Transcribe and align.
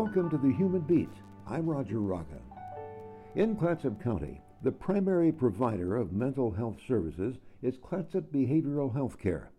Welcome 0.00 0.30
to 0.30 0.38
the 0.38 0.54
Human 0.54 0.80
Beat. 0.80 1.10
I'm 1.46 1.68
Roger 1.68 2.00
Rocca. 2.00 2.40
In 3.34 3.54
Clatsop 3.54 4.02
County, 4.02 4.40
the 4.62 4.72
primary 4.72 5.30
provider 5.30 5.94
of 5.94 6.14
mental 6.14 6.50
health 6.50 6.78
services 6.88 7.36
is 7.60 7.76
Clatsop 7.76 8.32
Behavioral 8.32 8.94
Health 8.94 9.18
Care. 9.18 9.50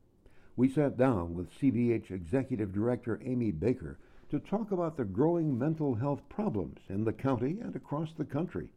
We 0.55 0.67
sat 0.67 0.97
down 0.97 1.35
with 1.35 1.53
CBH 1.59 2.09
Executive 2.09 2.73
Director 2.73 3.21
Amy 3.23 3.51
Baker 3.51 3.99
to 4.31 4.39
talk 4.39 4.71
about 4.71 4.97
the 4.97 5.05
growing 5.05 5.59
mental 5.59 5.93
health 5.93 6.27
problems 6.27 6.79
in 6.89 7.03
the 7.03 7.13
county 7.13 7.59
and 7.61 7.75
across 7.75 8.09
the 8.17 8.25
country 8.25 8.69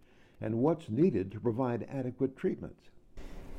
and 0.42 0.58
what's 0.58 0.90
needed 0.90 1.32
to 1.32 1.40
provide 1.40 1.88
adequate 1.90 2.36
treatments. 2.36 2.90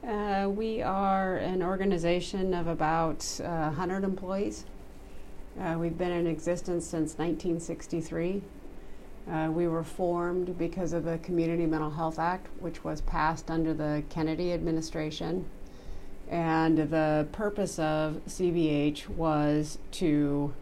Uh, 0.08 0.48
we 0.48 0.80
are 0.84 1.38
an 1.38 1.63
organization 1.63 2.54
of 2.54 2.68
about 2.68 3.26
uh, 3.44 3.72
100 3.74 4.04
employees. 4.04 4.66
Uh, 5.59 5.77
we've 5.80 5.98
been 5.98 6.12
in 6.12 6.27
existence 6.27 6.86
since 6.86 7.18
1963. 7.18 8.41
Uh, 9.32 9.50
we 9.52 9.68
were 9.68 9.84
formed 9.84 10.58
because 10.58 10.91
of 10.91 11.05
the 11.05 11.18
Community 11.20 11.66
Mental 11.66 11.90
Health 11.90 12.20
Act, 12.20 12.48
which 12.59 12.84
was 12.84 13.02
passed 13.02 13.50
under 13.50 13.73
the 13.73 14.04
Kennedy 14.10 14.52
administration. 14.52 15.46
And 16.30 16.77
the 16.77 17.27
purpose 17.32 17.80
of 17.80 18.22
CBH 18.27 19.07
was 19.10 19.77
to 19.91 20.54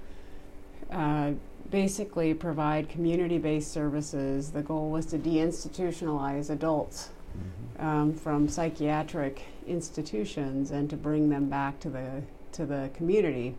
uh, 0.91 1.31
basically 1.71 2.35
provide 2.35 2.87
community 2.87 3.39
based 3.39 3.71
services. 3.71 4.51
The 4.51 4.61
goal 4.61 4.91
was 4.91 5.07
to 5.07 5.17
deinstitutionalize 5.17 6.51
adults 6.51 7.09
mm-hmm. 7.35 7.85
um, 7.85 8.13
from 8.13 8.47
psychiatric 8.47 9.41
institutions 9.65 10.69
and 10.69 10.87
to 10.91 10.95
bring 10.95 11.29
them 11.29 11.49
back 11.49 11.79
to 11.79 11.89
the, 11.89 12.21
to 12.51 12.65
the 12.67 12.91
community. 12.93 13.55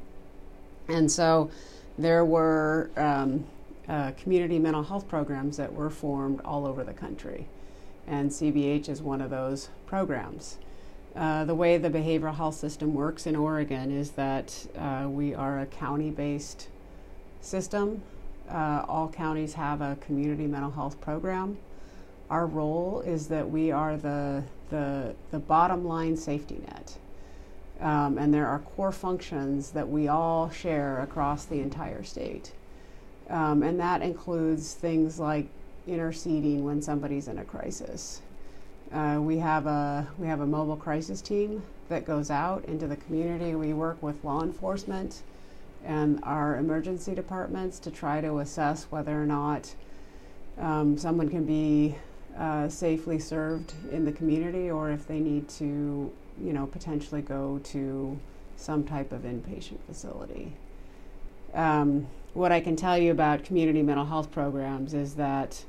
And 0.89 1.11
so 1.11 1.51
there 1.99 2.25
were 2.25 2.91
um, 2.97 3.45
uh, 3.89 4.13
community 4.13 4.59
mental 4.59 4.83
health 4.83 5.09
programs 5.09 5.57
that 5.57 5.73
were 5.73 5.91
formed 5.91 6.41
all 6.45 6.67
over 6.67 6.85
the 6.85 6.93
country. 6.93 7.47
And 8.07 8.31
CBH 8.31 8.89
is 8.89 9.01
one 9.01 9.21
of 9.21 9.31
those 9.31 9.71
programs. 9.87 10.59
Uh, 11.17 11.45
the 11.45 11.55
way 11.55 11.79
the 11.79 11.91
behavioral 11.91 12.35
health 12.35 12.57
system 12.57 12.93
works 12.93 13.27
in 13.27 13.37
Oregon 13.37 13.91
is 13.91 14.13
that 14.13 14.67
uh, 14.77 15.07
we 15.09 15.33
are 15.35 15.61
a 15.61 15.67
county 15.67 16.11
based 16.11 16.69
system. 17.41 18.03
Uh, 18.51 18.85
all 18.89 19.09
counties 19.09 19.55
have 19.55 19.81
a 19.81 19.97
community 20.01 20.47
mental 20.47 20.71
health 20.71 21.01
program. 21.01 21.57
Our 22.31 22.47
role 22.47 23.01
is 23.07 23.29
that 23.29 23.49
we 23.49 23.71
are 23.71 23.97
the, 23.97 24.43
the, 24.71 25.15
the 25.31 25.39
bottom 25.39 25.87
line 25.87 26.17
safety 26.17 26.61
net. 26.67 26.99
Um, 27.85 28.19
and 28.19 28.35
there 28.35 28.47
are 28.47 28.59
core 28.59 28.91
functions 28.91 29.71
that 29.71 29.89
we 29.89 30.09
all 30.09 30.51
share 30.51 31.01
across 31.01 31.45
the 31.45 31.61
entire 31.61 32.03
state. 32.03 32.53
Um, 33.31 33.63
and 33.63 33.79
that 33.79 34.03
includes 34.03 34.75
things 34.75 35.21
like 35.21 35.47
interceding 35.87 36.65
when 36.65 36.83
somebody's 36.83 37.29
in 37.29 37.39
a 37.39 37.45
crisis. 37.45 38.23
Uh, 38.93 39.19
we 39.21 39.39
have 39.39 39.67
a 39.67 40.09
we 40.19 40.27
have 40.27 40.41
a 40.41 40.47
mobile 40.47 40.77
crisis 40.77 41.21
team 41.21 41.63
that 41.89 42.05
goes 42.05 42.31
out 42.31 42.65
into 42.65 42.87
the 42.87 42.97
community. 42.97 43.55
We 43.55 43.73
work 43.73 44.03
with 44.03 44.25
law 44.25 44.43
enforcement 44.43 45.23
and 45.85 46.21
our 46.23 46.57
emergency 46.57 47.15
departments 47.15 47.79
to 47.81 47.91
try 47.91 48.21
to 48.21 48.39
assess 48.39 48.85
whether 48.85 49.21
or 49.21 49.27
not 49.27 49.75
um, 50.59 50.97
someone 50.97 51.29
can 51.29 51.45
be 51.45 51.97
uh, 52.39 52.69
safely 52.69 53.19
served 53.19 53.75
in 53.93 54.05
the 54.05 54.13
community 54.13 54.71
or 54.71 54.91
if 54.91 55.07
they 55.07 55.21
need 55.21 55.49
to, 55.49 56.11
you 56.43 56.53
know, 56.53 56.67
potentially 56.67 57.23
go 57.23 57.61
to 57.65 58.19
some 58.57 58.85
type 58.85 59.13
of 59.13 59.23
inpatient 59.23 59.79
facility. 59.87 60.53
Um, 61.53 62.07
what 62.33 62.51
I 62.51 62.61
can 62.61 62.77
tell 62.77 62.99
you 62.99 63.13
about 63.13 63.45
community 63.45 63.83
mental 63.83 64.05
health 64.05 64.31
programs 64.31 64.95
is 64.95 65.15
that 65.15 65.65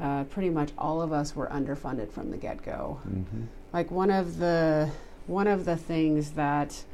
uh, 0.00 0.24
pretty 0.24 0.50
much 0.50 0.70
all 0.76 1.00
of 1.02 1.12
us 1.12 1.36
were 1.36 1.46
underfunded 1.46 2.10
from 2.10 2.30
the 2.30 2.36
get-go. 2.36 3.00
Mm-hmm. 3.06 3.42
Like 3.72 3.90
one 3.90 4.10
of 4.10 4.38
the 4.38 4.90
one 5.26 5.46
of 5.46 5.64
the 5.64 5.76
things 5.76 6.32
that 6.32 6.84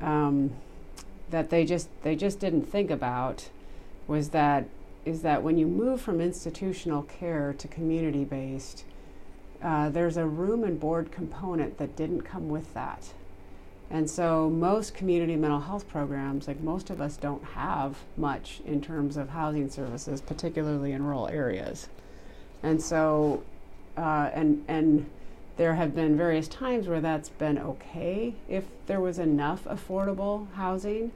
um, 0.00 0.52
that 1.30 1.50
they 1.50 1.64
just 1.64 1.88
they 2.02 2.14
just 2.14 2.38
didn't 2.38 2.64
think 2.64 2.90
about 2.90 3.48
was 4.06 4.30
that 4.30 4.68
is 5.04 5.22
that 5.22 5.42
when 5.42 5.56
you 5.56 5.66
move 5.66 6.00
from 6.00 6.20
institutional 6.20 7.02
care 7.04 7.54
to 7.56 7.68
community-based, 7.68 8.84
uh, 9.62 9.88
there's 9.90 10.16
a 10.16 10.26
room 10.26 10.64
and 10.64 10.78
board 10.78 11.10
component 11.10 11.78
that 11.78 11.96
didn't 11.96 12.22
come 12.22 12.48
with 12.48 12.72
that. 12.74 13.12
And 13.90 14.10
so 14.10 14.50
most 14.50 14.94
community 14.94 15.36
mental 15.36 15.60
health 15.60 15.88
programs, 15.88 16.48
like 16.48 16.60
most 16.60 16.90
of 16.90 17.00
us 17.00 17.16
don't 17.16 17.44
have 17.44 17.98
much 18.16 18.60
in 18.66 18.80
terms 18.80 19.16
of 19.16 19.30
housing 19.30 19.70
services, 19.70 20.20
particularly 20.20 20.92
in 20.92 21.04
rural 21.04 21.28
areas. 21.28 21.88
And 22.62 22.82
so, 22.82 23.44
uh, 23.96 24.30
and, 24.34 24.64
and 24.66 25.08
there 25.56 25.76
have 25.76 25.94
been 25.94 26.16
various 26.16 26.48
times 26.48 26.88
where 26.88 27.00
that's 27.00 27.28
been 27.28 27.58
okay 27.58 28.34
if 28.48 28.64
there 28.86 29.00
was 29.00 29.18
enough 29.18 29.64
affordable 29.64 30.52
housing. 30.54 31.12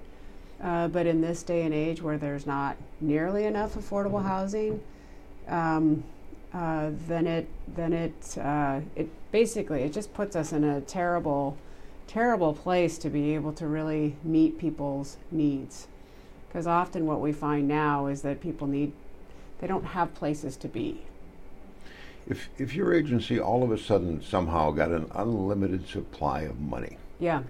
Uh, 0.62 0.86
but 0.88 1.06
in 1.06 1.22
this 1.22 1.42
day 1.42 1.62
and 1.62 1.74
age 1.74 2.02
where 2.02 2.18
there's 2.18 2.46
not 2.46 2.76
nearly 3.00 3.46
enough 3.46 3.74
affordable 3.74 4.22
housing, 4.22 4.80
um, 5.48 6.04
uh, 6.52 6.90
then 7.06 7.26
it 7.26 7.48
then 7.68 7.92
it 7.92 8.38
uh, 8.38 8.80
it 8.96 9.08
basically 9.30 9.82
it 9.82 9.92
just 9.92 10.12
puts 10.14 10.34
us 10.34 10.52
in 10.52 10.64
a 10.64 10.80
terrible 10.80 11.56
terrible 12.10 12.52
place 12.52 12.98
to 12.98 13.08
be 13.08 13.36
able 13.36 13.52
to 13.52 13.68
really 13.68 14.16
meet 14.24 14.58
people's 14.58 15.16
needs. 15.30 15.86
Because 16.48 16.66
often 16.66 17.06
what 17.06 17.20
we 17.20 17.32
find 17.32 17.68
now 17.68 18.08
is 18.08 18.22
that 18.22 18.40
people 18.40 18.66
need, 18.66 18.92
they 19.60 19.68
don't 19.68 19.84
have 19.84 20.12
places 20.12 20.56
to 20.56 20.66
be. 20.66 21.02
If, 22.26 22.48
if 22.58 22.74
your 22.74 22.92
agency 22.92 23.38
all 23.38 23.62
of 23.62 23.70
a 23.70 23.78
sudden 23.78 24.20
somehow 24.22 24.72
got 24.72 24.90
an 24.90 25.08
unlimited 25.14 25.86
supply 25.86 26.40
of 26.40 26.58
money, 26.58 26.98
yeah, 27.20 27.44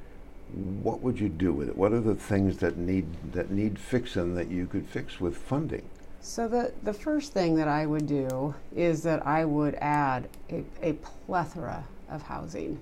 what 0.83 1.01
would 1.01 1.19
you 1.19 1.31
do 1.31 1.55
with 1.55 1.71
it? 1.71 1.77
What 1.77 1.93
are 1.95 2.01
the 2.01 2.15
things 2.15 2.59
that 2.59 2.77
need 2.77 3.33
that 3.33 3.51
need 3.51 3.79
fixing 3.79 4.35
that 4.35 4.51
you 4.51 4.67
could 4.67 4.87
fix 4.87 5.21
with 5.21 5.39
funding? 5.39 5.89
So 6.23 6.49
the 6.49 6.73
the 6.83 6.93
first 6.93 7.33
thing 7.33 7.55
that 7.57 7.69
I 7.69 7.87
would 7.87 8.07
do 8.07 8.55
is 8.75 9.03
that 9.03 9.27
I 9.27 9.45
would 9.45 9.75
add 9.77 10.29
a, 10.51 10.65
a 10.83 10.93
plethora 10.93 11.85
of 12.09 12.23
housing 12.23 12.79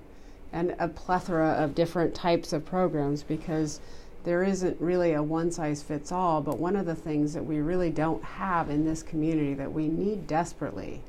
and 0.51 0.75
a 0.79 0.87
plethora 0.87 1.51
of 1.51 1.75
different 1.75 2.13
types 2.15 2.53
of 2.53 2.65
programs 2.65 3.23
because 3.23 3.79
there 4.23 4.43
isn't 4.43 4.79
really 4.81 5.13
a 5.13 5.23
one 5.23 5.51
size 5.51 5.81
fits 5.81 6.11
all. 6.11 6.41
But 6.41 6.59
one 6.59 6.75
of 6.75 6.85
the 6.85 6.95
things 6.95 7.33
that 7.33 7.43
we 7.43 7.59
really 7.59 7.89
don't 7.89 8.23
have 8.23 8.69
in 8.69 8.83
this 8.83 9.01
community 9.03 9.53
that 9.53 9.71
we 9.71 9.87
need 9.87 10.27
desperately 10.27 11.01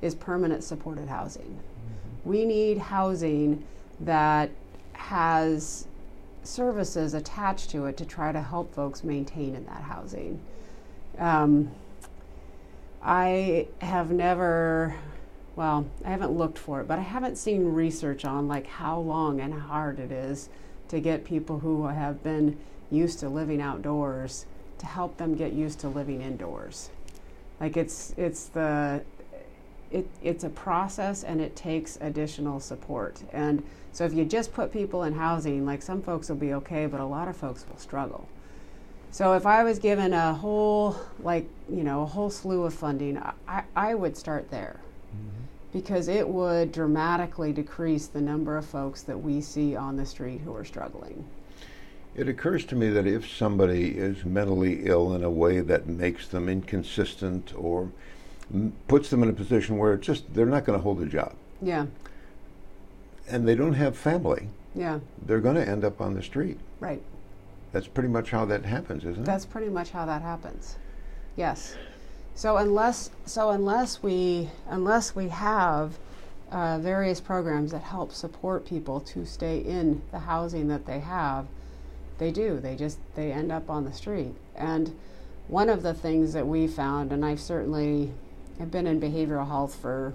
is 0.00 0.14
permanent 0.14 0.64
supported 0.64 1.08
housing. 1.08 1.42
Mm-hmm. 1.42 2.30
We 2.30 2.44
need 2.44 2.78
housing 2.78 3.64
that 4.00 4.50
has 4.94 5.86
services 6.42 7.14
attached 7.14 7.70
to 7.70 7.86
it 7.86 7.96
to 7.98 8.04
try 8.04 8.32
to 8.32 8.40
help 8.40 8.74
folks 8.74 9.04
maintain 9.04 9.54
in 9.54 9.64
that 9.66 9.82
housing. 9.82 10.40
Um, 11.18 11.70
I 13.02 13.68
have 13.80 14.10
never 14.10 14.96
well, 15.56 15.86
I 16.04 16.10
haven't 16.10 16.32
looked 16.32 16.58
for 16.58 16.80
it, 16.80 16.88
but 16.88 16.98
I 16.98 17.02
haven't 17.02 17.36
seen 17.36 17.72
research 17.72 18.24
on 18.24 18.48
like 18.48 18.66
how 18.66 18.98
long 18.98 19.40
and 19.40 19.54
hard 19.54 20.00
it 20.00 20.10
is 20.10 20.48
to 20.88 21.00
get 21.00 21.24
people 21.24 21.60
who 21.60 21.86
have 21.86 22.22
been 22.22 22.58
used 22.90 23.20
to 23.20 23.28
living 23.28 23.60
outdoors 23.60 24.46
to 24.78 24.86
help 24.86 25.16
them 25.16 25.36
get 25.36 25.52
used 25.52 25.78
to 25.80 25.88
living 25.88 26.20
indoors. 26.20 26.90
Like 27.60 27.76
it's 27.76 28.14
it's 28.16 28.46
the 28.46 29.02
it, 29.92 30.08
it's 30.22 30.42
a 30.42 30.48
process 30.48 31.22
and 31.22 31.40
it 31.40 31.54
takes 31.54 31.98
additional 32.00 32.58
support. 32.58 33.22
And 33.32 33.62
so 33.92 34.04
if 34.04 34.12
you 34.12 34.24
just 34.24 34.52
put 34.52 34.72
people 34.72 35.04
in 35.04 35.14
housing, 35.14 35.64
like 35.64 35.82
some 35.82 36.02
folks 36.02 36.28
will 36.28 36.36
be 36.36 36.52
okay, 36.54 36.86
but 36.86 36.98
a 36.98 37.04
lot 37.04 37.28
of 37.28 37.36
folks 37.36 37.64
will 37.68 37.78
struggle. 37.78 38.26
So 39.14 39.34
if 39.34 39.46
I 39.46 39.62
was 39.62 39.78
given 39.78 40.12
a 40.12 40.34
whole 40.34 40.96
like 41.20 41.48
you 41.70 41.84
know 41.84 42.02
a 42.02 42.04
whole 42.04 42.30
slew 42.30 42.64
of 42.64 42.74
funding, 42.74 43.16
I, 43.46 43.62
I 43.76 43.94
would 43.94 44.16
start 44.16 44.50
there 44.50 44.80
mm-hmm. 45.14 45.44
because 45.72 46.08
it 46.08 46.28
would 46.28 46.72
dramatically 46.72 47.52
decrease 47.52 48.08
the 48.08 48.20
number 48.20 48.56
of 48.56 48.66
folks 48.66 49.02
that 49.02 49.16
we 49.16 49.40
see 49.40 49.76
on 49.76 49.96
the 49.96 50.04
street 50.04 50.40
who 50.40 50.52
are 50.56 50.64
struggling. 50.64 51.24
It 52.16 52.26
occurs 52.26 52.64
to 52.64 52.74
me 52.74 52.88
that 52.88 53.06
if 53.06 53.30
somebody 53.30 53.90
is 53.90 54.24
mentally 54.24 54.80
ill 54.84 55.14
in 55.14 55.22
a 55.22 55.30
way 55.30 55.60
that 55.60 55.86
makes 55.86 56.26
them 56.26 56.48
inconsistent 56.48 57.52
or 57.56 57.92
m- 58.52 58.72
puts 58.88 59.10
them 59.10 59.22
in 59.22 59.28
a 59.28 59.32
position 59.32 59.78
where 59.78 59.94
it's 59.94 60.08
just 60.08 60.34
they're 60.34 60.44
not 60.44 60.64
going 60.64 60.76
to 60.76 60.82
hold 60.82 61.00
a 61.00 61.06
job. 61.06 61.34
Yeah. 61.62 61.86
And 63.28 63.46
they 63.46 63.54
don't 63.54 63.74
have 63.74 63.96
family. 63.96 64.48
Yeah. 64.74 64.98
They're 65.24 65.38
going 65.38 65.54
to 65.54 65.68
end 65.68 65.84
up 65.84 66.00
on 66.00 66.14
the 66.14 66.22
street. 66.22 66.58
Right. 66.80 67.00
That's 67.74 67.88
pretty 67.88 68.08
much 68.08 68.30
how 68.30 68.44
that 68.44 68.64
happens, 68.64 69.04
isn't 69.04 69.24
it? 69.24 69.26
That's 69.26 69.44
pretty 69.44 69.68
much 69.68 69.90
how 69.90 70.06
that 70.06 70.22
happens. 70.22 70.78
Yes. 71.34 71.74
So 72.36 72.56
unless 72.58 73.10
so 73.26 73.50
unless 73.50 74.00
we 74.00 74.48
unless 74.68 75.16
we 75.16 75.28
have 75.30 75.98
uh, 76.52 76.78
various 76.78 77.20
programs 77.20 77.72
that 77.72 77.82
help 77.82 78.12
support 78.12 78.64
people 78.64 79.00
to 79.00 79.26
stay 79.26 79.58
in 79.58 80.02
the 80.12 80.20
housing 80.20 80.68
that 80.68 80.86
they 80.86 81.00
have, 81.00 81.46
they 82.18 82.30
do. 82.30 82.60
They 82.60 82.76
just 82.76 82.98
they 83.16 83.32
end 83.32 83.50
up 83.50 83.68
on 83.68 83.84
the 83.84 83.92
street. 83.92 84.36
And 84.54 84.96
one 85.48 85.68
of 85.68 85.82
the 85.82 85.94
things 85.94 86.32
that 86.32 86.46
we 86.46 86.68
found, 86.68 87.10
and 87.10 87.24
I've 87.24 87.40
certainly 87.40 88.12
I've 88.60 88.70
been 88.70 88.86
in 88.86 89.00
behavioral 89.00 89.48
health 89.48 89.74
for 89.74 90.14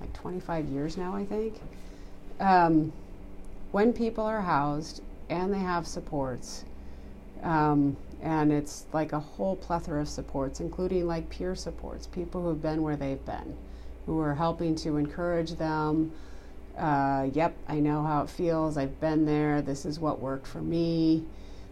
like 0.00 0.12
25 0.12 0.66
years 0.66 0.96
now, 0.96 1.16
I 1.16 1.24
think. 1.24 1.60
Um, 2.38 2.92
when 3.72 3.92
people 3.92 4.22
are 4.22 4.42
housed 4.42 5.02
and 5.28 5.52
they 5.52 5.58
have 5.58 5.84
supports, 5.84 6.64
um, 7.42 7.96
and 8.22 8.52
it's 8.52 8.86
like 8.92 9.12
a 9.12 9.18
whole 9.18 9.56
plethora 9.56 10.00
of 10.00 10.08
supports, 10.08 10.60
including 10.60 11.06
like 11.06 11.28
peer 11.28 11.54
supports, 11.54 12.06
people 12.06 12.42
who've 12.42 12.62
been 12.62 12.82
where 12.82 12.96
they've 12.96 13.24
been, 13.24 13.56
who 14.06 14.20
are 14.20 14.34
helping 14.34 14.74
to 14.76 14.96
encourage 14.96 15.52
them. 15.52 16.12
Uh, 16.78 17.28
yep, 17.32 17.54
I 17.68 17.80
know 17.80 18.02
how 18.02 18.22
it 18.22 18.30
feels. 18.30 18.76
I've 18.76 18.98
been 19.00 19.26
there. 19.26 19.60
This 19.60 19.84
is 19.84 19.98
what 19.98 20.20
worked 20.20 20.46
for 20.46 20.62
me. 20.62 21.24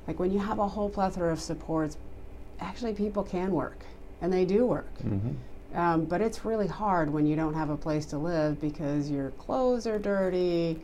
Like 0.06 0.18
when 0.18 0.32
you 0.32 0.40
have 0.40 0.58
a 0.58 0.68
whole 0.68 0.90
plethora 0.90 1.32
of 1.32 1.40
supports, 1.40 1.96
actually 2.58 2.94
people 2.94 3.22
can 3.22 3.52
work, 3.52 3.84
and 4.20 4.32
they 4.32 4.44
do 4.44 4.66
work. 4.66 4.92
Mm-hmm. 4.98 5.30
Um, 5.72 6.04
but 6.04 6.20
it's 6.20 6.44
really 6.44 6.66
hard 6.66 7.12
when 7.12 7.26
you 7.26 7.36
don't 7.36 7.54
have 7.54 7.70
a 7.70 7.76
place 7.76 8.06
to 8.06 8.18
live 8.18 8.60
because 8.60 9.08
your 9.08 9.30
clothes 9.32 9.86
are 9.86 10.00
dirty. 10.00 10.80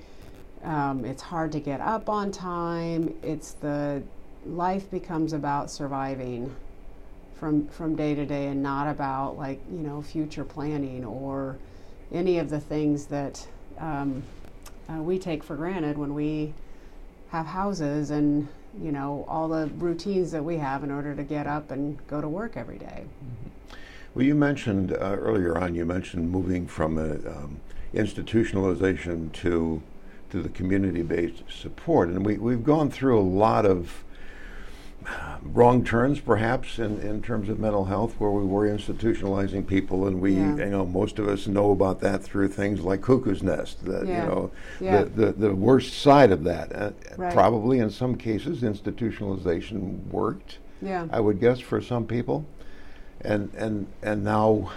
Um, 0.62 1.04
it's 1.04 1.22
hard 1.22 1.50
to 1.52 1.60
get 1.60 1.80
up 1.80 2.08
on 2.08 2.30
time. 2.30 3.12
It's 3.22 3.52
the 3.54 4.02
life 4.46 4.90
becomes 4.90 5.32
about 5.32 5.70
surviving 5.70 6.54
from 7.34 7.68
from 7.68 7.94
day 7.94 8.14
to 8.14 8.24
day 8.24 8.46
and 8.46 8.62
not 8.62 8.88
about 8.88 9.36
like 9.36 9.60
you 9.70 9.78
know 9.78 10.00
future 10.00 10.44
planning 10.44 11.04
or 11.04 11.56
any 12.12 12.38
of 12.38 12.48
the 12.48 12.60
things 12.60 13.06
that 13.06 13.46
um, 13.78 14.22
uh, 14.88 15.02
we 15.02 15.18
take 15.18 15.42
for 15.42 15.56
granted 15.56 15.98
when 15.98 16.14
we 16.14 16.54
have 17.30 17.46
houses 17.46 18.10
and 18.10 18.48
you 18.80 18.92
know 18.92 19.24
all 19.28 19.48
the 19.48 19.66
routines 19.76 20.30
that 20.30 20.44
we 20.44 20.56
have 20.56 20.84
in 20.84 20.90
order 20.90 21.14
to 21.14 21.22
get 21.22 21.46
up 21.46 21.70
and 21.70 21.98
go 22.06 22.20
to 22.20 22.28
work 22.28 22.56
every 22.56 22.78
day. 22.78 23.04
Mm-hmm. 23.04 23.50
Well, 24.14 24.24
you 24.24 24.34
mentioned 24.34 24.92
uh, 24.92 24.96
earlier 24.96 25.58
on. 25.58 25.74
You 25.74 25.84
mentioned 25.84 26.30
moving 26.30 26.66
from 26.66 26.96
a, 26.96 27.16
um, 27.28 27.60
institutionalization 27.92 29.30
to 29.32 29.82
to 30.30 30.42
the 30.42 30.48
community-based 30.48 31.42
support, 31.50 32.08
and 32.08 32.24
we 32.24 32.38
we've 32.38 32.64
gone 32.64 32.90
through 32.90 33.18
a 33.18 33.20
lot 33.20 33.66
of 33.66 34.04
wrong 35.42 35.84
turns 35.84 36.20
perhaps 36.20 36.78
in, 36.78 37.00
in 37.00 37.22
terms 37.22 37.48
of 37.48 37.58
mental 37.58 37.84
health 37.84 38.14
where 38.18 38.30
we 38.30 38.44
were 38.44 38.66
institutionalizing 38.66 39.66
people 39.66 40.06
and 40.06 40.20
we 40.20 40.34
yeah. 40.34 40.56
you 40.56 40.66
know 40.66 40.84
most 40.84 41.18
of 41.18 41.28
us 41.28 41.46
know 41.46 41.70
about 41.70 42.00
that 42.00 42.22
through 42.22 42.48
things 42.48 42.80
like 42.80 43.00
cuckoo's 43.00 43.42
nest 43.42 43.84
that 43.84 44.06
yeah. 44.06 44.22
you 44.22 44.28
know 44.28 44.50
yeah. 44.80 45.04
the, 45.04 45.26
the, 45.26 45.32
the 45.32 45.54
worst 45.54 46.00
side 46.00 46.30
of 46.30 46.44
that 46.44 46.74
uh, 46.74 46.90
right. 47.16 47.32
probably 47.32 47.78
in 47.78 47.90
some 47.90 48.16
cases 48.16 48.62
institutionalization 48.62 50.04
worked 50.08 50.58
yeah 50.82 51.06
i 51.10 51.20
would 51.20 51.40
guess 51.40 51.60
for 51.60 51.80
some 51.80 52.06
people 52.06 52.44
and 53.20 53.52
and 53.54 53.86
and 54.02 54.24
now 54.24 54.70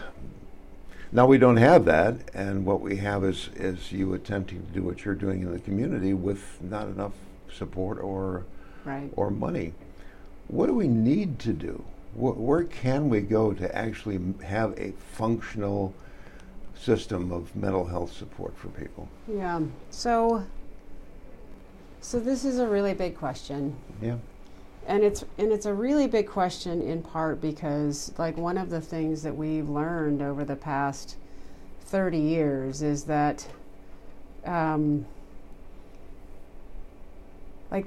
now 1.12 1.26
we 1.26 1.38
don't 1.38 1.58
have 1.58 1.86
that 1.86 2.16
and 2.34 2.66
what 2.66 2.82
we 2.82 2.98
have 2.98 3.24
is 3.24 3.50
is 3.56 3.92
you 3.92 4.14
attempting 4.14 4.66
to 4.66 4.74
do 4.74 4.84
what 4.84 5.04
you're 5.04 5.16
doing 5.16 5.42
in 5.42 5.52
the 5.52 5.60
community 5.60 6.14
with 6.14 6.62
not 6.62 6.88
enough 6.88 7.14
support 7.52 8.00
or 8.00 8.46
right. 8.86 9.10
or 9.16 9.32
money 9.32 9.74
what 10.50 10.68
do 10.68 10.74
we 10.74 10.88
need 10.88 11.40
to 11.40 11.54
do? 11.54 11.84
where 12.16 12.64
can 12.64 13.08
we 13.08 13.22
go 13.22 13.54
to 13.54 13.76
actually 13.76 14.20
have 14.44 14.78
a 14.78 14.92
functional 15.14 15.94
system 16.76 17.32
of 17.32 17.56
mental 17.56 17.86
health 17.86 18.12
support 18.12 18.58
for 18.58 18.70
people? 18.70 19.08
Yeah. 19.28 19.62
So, 19.90 20.46
so 22.02 22.20
this 22.20 22.46
is 22.46 22.60
a 22.60 22.68
really 22.68 22.94
big 22.94 23.16
question. 23.16 23.76
Yeah. 24.02 24.18
And 24.88 25.04
it's 25.04 25.24
and 25.38 25.52
it's 25.52 25.68
a 25.68 25.74
really 25.74 26.08
big 26.08 26.28
question 26.28 26.82
in 26.82 27.04
part 27.04 27.40
because 27.40 28.12
like 28.18 28.38
one 28.38 28.58
of 28.58 28.70
the 28.70 28.82
things 28.82 29.22
that 29.24 29.36
we've 29.36 29.70
learned 29.70 30.22
over 30.22 30.44
the 30.44 30.56
past 30.56 31.16
thirty 31.82 32.20
years 32.20 32.82
is 32.82 33.04
that, 33.04 33.48
um, 34.46 35.06
like 37.70 37.86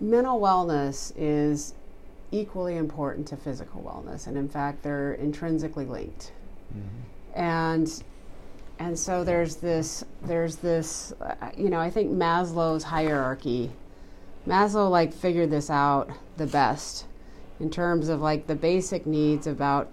mental 0.00 0.40
wellness 0.40 1.12
is 1.16 1.74
equally 2.32 2.76
important 2.76 3.26
to 3.28 3.36
physical 3.36 3.82
wellness, 3.82 4.26
and 4.26 4.36
in 4.36 4.48
fact, 4.48 4.82
they're 4.82 5.14
intrinsically 5.14 5.86
linked. 5.86 6.32
Mm-hmm. 6.72 7.40
And 7.40 8.02
and 8.78 8.98
so 8.98 9.24
there's 9.24 9.56
this 9.56 10.04
there's 10.22 10.56
this 10.56 11.12
uh, 11.20 11.50
you 11.56 11.70
know 11.70 11.80
I 11.80 11.90
think 11.90 12.12
Maslow's 12.12 12.84
hierarchy. 12.84 13.70
Maslow 14.46 14.90
like 14.90 15.12
figured 15.12 15.50
this 15.50 15.70
out 15.70 16.10
the 16.36 16.46
best 16.46 17.06
in 17.58 17.70
terms 17.70 18.08
of 18.08 18.20
like 18.20 18.46
the 18.46 18.54
basic 18.54 19.06
needs 19.06 19.46
about 19.46 19.88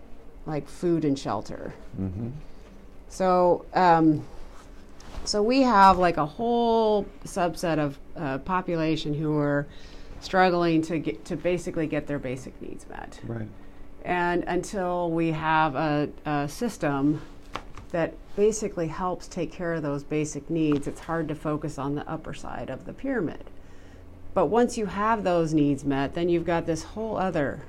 like 0.46 0.68
food 0.68 1.06
and 1.06 1.18
shelter. 1.18 1.74
Mm-hmm. 2.00 2.30
So 3.10 3.66
um, 3.74 4.26
so 5.26 5.42
we 5.42 5.62
have 5.62 5.98
like 5.98 6.18
a 6.18 6.26
whole 6.26 7.06
subset 7.26 7.80
of 7.80 7.98
uh, 8.16 8.38
population 8.40 9.14
who 9.14 9.38
are 9.38 9.68
struggling 10.20 10.82
to 10.84 11.00
get 11.00 11.26
to 11.26 11.36
basically 11.36 11.88
get 11.88 12.08
their 12.08 12.20
basic 12.20 12.60
needs 12.62 12.88
met. 12.90 13.20
Right. 13.24 13.48
And 14.06 14.44
until 14.46 15.12
we 15.12 15.32
have 15.32 15.76
a, 15.76 16.10
a 16.26 16.48
system 16.48 17.22
that 17.92 18.14
basically 18.36 18.88
helps 18.88 19.28
take 19.28 19.52
care 19.52 19.74
of 19.74 19.84
those 19.84 20.04
basic 20.04 20.50
needs, 20.50 20.88
it's 20.88 21.00
hard 21.02 21.28
to 21.28 21.36
focus 21.36 21.78
on 21.78 21.96
the 21.96 22.10
upper 22.10 22.34
side 22.34 22.70
of 22.70 22.86
the 22.86 22.94
pyramid. 22.94 23.50
But 24.34 24.48
once 24.48 24.78
you 24.78 24.88
have 24.88 25.24
those 25.24 25.54
needs 25.54 25.86
met, 25.86 26.16
then 26.16 26.28
you've 26.28 26.46
got 26.46 26.66
this 26.66 26.84
whole 26.84 27.18
other 27.18 27.62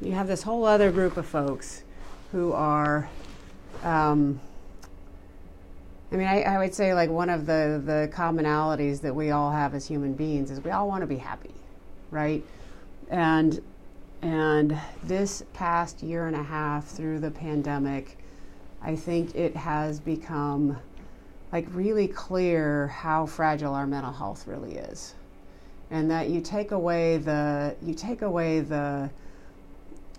you 0.00 0.12
have 0.12 0.26
this 0.26 0.42
whole 0.42 0.64
other 0.64 0.92
group 0.92 1.16
of 1.16 1.26
folks 1.26 1.82
who 2.32 2.52
are 2.52 3.08
um, 3.82 4.40
I 6.12 6.16
mean, 6.16 6.28
I, 6.28 6.42
I, 6.42 6.58
would 6.58 6.74
say 6.74 6.94
like 6.94 7.10
one 7.10 7.28
of 7.28 7.46
the, 7.46 7.82
the 7.84 8.08
commonalities 8.14 9.00
that 9.00 9.14
we 9.14 9.32
all 9.32 9.50
have 9.50 9.74
as 9.74 9.86
human 9.86 10.12
beings 10.12 10.50
is 10.50 10.62
we 10.62 10.70
all 10.70 10.86
want 10.86 11.00
to 11.00 11.06
be 11.06 11.16
happy, 11.16 11.54
right? 12.10 12.44
And 13.10 13.60
and 14.22 14.78
this 15.04 15.42
past 15.52 16.02
year 16.02 16.26
and 16.26 16.36
a 16.36 16.42
half 16.42 16.86
through 16.86 17.20
the 17.20 17.30
pandemic, 17.30 18.18
I 18.82 18.96
think 18.96 19.34
it 19.34 19.54
has 19.56 20.00
become 20.00 20.78
like 21.52 21.66
really 21.70 22.08
clear 22.08 22.88
how 22.88 23.26
fragile 23.26 23.74
our 23.74 23.86
mental 23.86 24.12
health 24.12 24.46
really 24.46 24.76
is, 24.76 25.14
and 25.90 26.10
that 26.10 26.30
you 26.30 26.40
take 26.40 26.70
away 26.70 27.18
the 27.18 27.76
you 27.82 27.94
take 27.94 28.22
away 28.22 28.60
the 28.60 29.10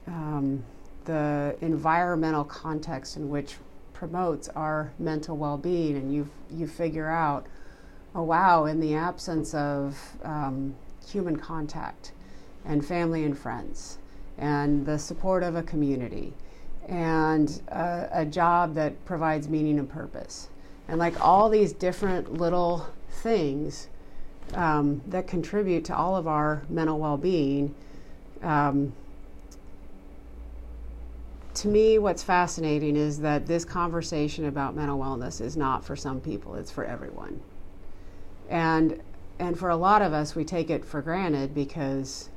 um, 0.06 0.64
the 1.06 1.56
environmental 1.62 2.44
context 2.44 3.16
in 3.18 3.30
which 3.30 3.56
promotes 3.98 4.48
our 4.50 4.94
mental 5.00 5.36
well-being 5.36 5.98
and 5.98 6.14
you 6.14 6.30
you 6.52 6.68
figure 6.68 7.10
out 7.10 7.48
oh 8.14 8.22
wow 8.22 8.66
in 8.66 8.80
the 8.80 8.94
absence 8.94 9.56
of 9.56 9.98
um, 10.24 10.76
human 11.08 11.36
contact 11.36 12.12
and 12.64 12.86
family 12.86 13.24
and 13.24 13.36
friends 13.36 13.98
and 14.38 14.86
the 14.86 15.00
support 15.00 15.42
of 15.42 15.56
a 15.56 15.64
community 15.64 16.32
and 16.88 17.64
a, 17.70 18.08
a 18.12 18.26
job 18.26 18.76
that 18.76 19.04
provides 19.04 19.50
meaning 19.50 19.80
and 19.80 19.90
purpose 19.90 20.50
and 20.88 21.00
like 21.00 21.20
all 21.20 21.50
these 21.50 21.74
different 21.74 22.34
little 22.34 22.86
things 23.10 23.88
um, 24.54 25.02
that 25.08 25.26
contribute 25.26 25.84
to 25.84 25.96
all 25.96 26.16
of 26.16 26.28
our 26.28 26.62
mental 26.70 27.00
well-being 27.00 27.74
um, 28.44 28.94
to 31.58 31.68
me, 31.68 31.98
what's 31.98 32.22
fascinating 32.22 32.96
is 32.96 33.20
that 33.22 33.48
this 33.48 33.66
conversation 33.66 34.46
about 34.46 34.76
mental 34.76 35.00
wellness 35.00 35.42
is 35.42 35.58
not 35.58 35.84
for 35.84 35.96
some 35.96 36.22
people, 36.22 36.54
it's 36.54 36.72
for 36.72 36.86
everyone. 36.86 37.42
And 38.48 39.02
and 39.40 39.58
for 39.58 39.70
a 39.70 39.76
lot 39.76 40.02
of 40.02 40.14
us 40.14 40.36
we 40.36 40.44
take 40.44 40.70
it 40.70 40.86
for 40.86 41.02
granted 41.02 41.54
because 41.54 42.30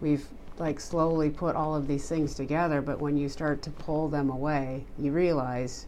we've 0.00 0.26
like 0.58 0.78
slowly 0.78 1.30
put 1.30 1.56
all 1.56 1.74
of 1.74 1.88
these 1.88 2.08
things 2.08 2.34
together, 2.34 2.80
but 2.80 3.00
when 3.00 3.16
you 3.16 3.28
start 3.28 3.60
to 3.62 3.70
pull 3.70 4.08
them 4.08 4.30
away, 4.30 4.84
you 4.98 5.10
realize 5.10 5.86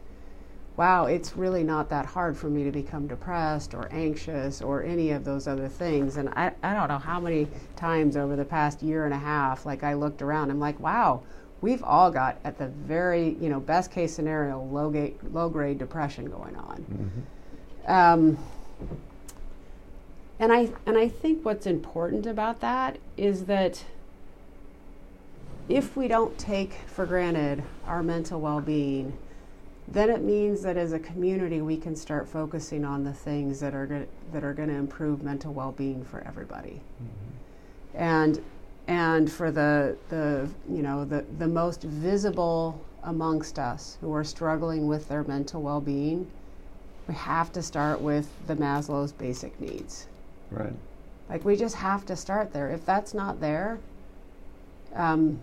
wow, 0.77 1.05
it's 1.05 1.37
really 1.37 1.63
not 1.63 1.91
that 1.91 2.07
hard 2.07 2.37
for 2.37 2.49
me 2.49 2.65
to 2.65 2.71
become 2.71 3.07
depressed 3.07 3.75
or 3.75 3.89
anxious 3.93 4.63
or 4.63 4.83
any 4.83 5.11
of 5.11 5.23
those 5.23 5.47
other 5.47 5.69
things. 5.69 6.17
And 6.17 6.31
I, 6.31 6.51
I 6.63 6.73
don't 6.73 6.89
know 6.89 6.99
how 6.99 7.21
many 7.21 7.47
times 7.77 8.17
over 8.17 8.37
the 8.37 8.45
past 8.45 8.83
year 8.83 9.05
and 9.05 9.13
a 9.13 9.19
half, 9.19 9.67
like 9.67 9.85
I 9.85 9.93
looked 9.95 10.23
around, 10.23 10.51
I'm 10.51 10.59
like, 10.59 10.81
wow, 10.81 11.23
we've 11.63 11.83
all 11.83 12.11
got 12.11 12.39
at 12.45 12.59
the 12.59 12.67
very 12.67 13.37
you 13.41 13.49
know 13.49 13.61
best 13.61 13.91
case 13.91 14.13
scenario 14.15 14.61
low 14.61 14.91
grade 14.91 15.17
low 15.33 15.49
grade 15.49 15.79
depression 15.79 16.29
going 16.29 16.57
on. 16.57 16.85
Mm-hmm. 17.87 17.91
Um, 17.91 18.39
and 20.39 20.53
I 20.53 20.71
and 20.85 20.99
I 20.99 21.09
think 21.09 21.45
what's 21.45 21.67
important 21.67 22.27
about 22.27 22.61
that 22.61 22.99
is 23.17 23.47
that 23.47 23.85
if 25.69 25.97
we 25.97 26.09
don't 26.09 26.37
take 26.37 26.75
for 26.87 27.07
granted 27.07 27.63
our 27.87 28.03
mental 28.03 28.41
well-being, 28.41 29.17
then 29.87 30.11
it 30.11 30.23
means 30.23 30.63
that 30.63 30.77
as 30.77 30.93
a 30.93 30.99
community 30.99 31.63
we 31.63 31.77
can 31.77 31.95
start 31.95 32.29
focusing 32.29 32.85
on 32.85 33.05
the 33.05 33.13
things 33.13 33.61
that 33.61 33.73
are 33.75 33.87
go- 33.87 34.07
that 34.33 34.43
are 34.43 34.53
going 34.53 34.69
to 34.69 34.75
improve 34.75 35.23
mental 35.23 35.53
well-being 35.53 36.05
for 36.05 36.21
everybody. 36.27 36.83
Mm-hmm. 37.01 38.03
And 38.03 38.43
and 38.89 39.31
for 39.31 39.51
the 39.51 39.97
the 40.09 40.49
you 40.69 40.83
know 40.83 41.05
the 41.05 41.25
the 41.39 41.47
most 41.47 41.83
visible 41.83 42.81
amongst 43.05 43.59
us 43.59 43.97
who 44.01 44.13
are 44.13 44.25
struggling 44.25 44.87
with 44.87 45.09
their 45.09 45.25
mental 45.25 45.63
well-being 45.63 46.29
we 47.09 47.15
have 47.15 47.53
to 47.53 47.63
start 47.63 48.01
with 48.01 48.29
the 48.47 48.55
Maslow's 48.55 49.11
basic 49.11 49.61
needs. 49.61 50.07
Right. 50.53 50.73
Like 51.29 51.45
we 51.45 51.57
just 51.57 51.75
have 51.75 52.07
to 52.07 52.15
start 52.15 52.53
there. 52.53 52.71
If 52.71 52.87
that's 52.87 53.13
not 53.13 53.41
there 53.41 53.81
um, 54.95 55.41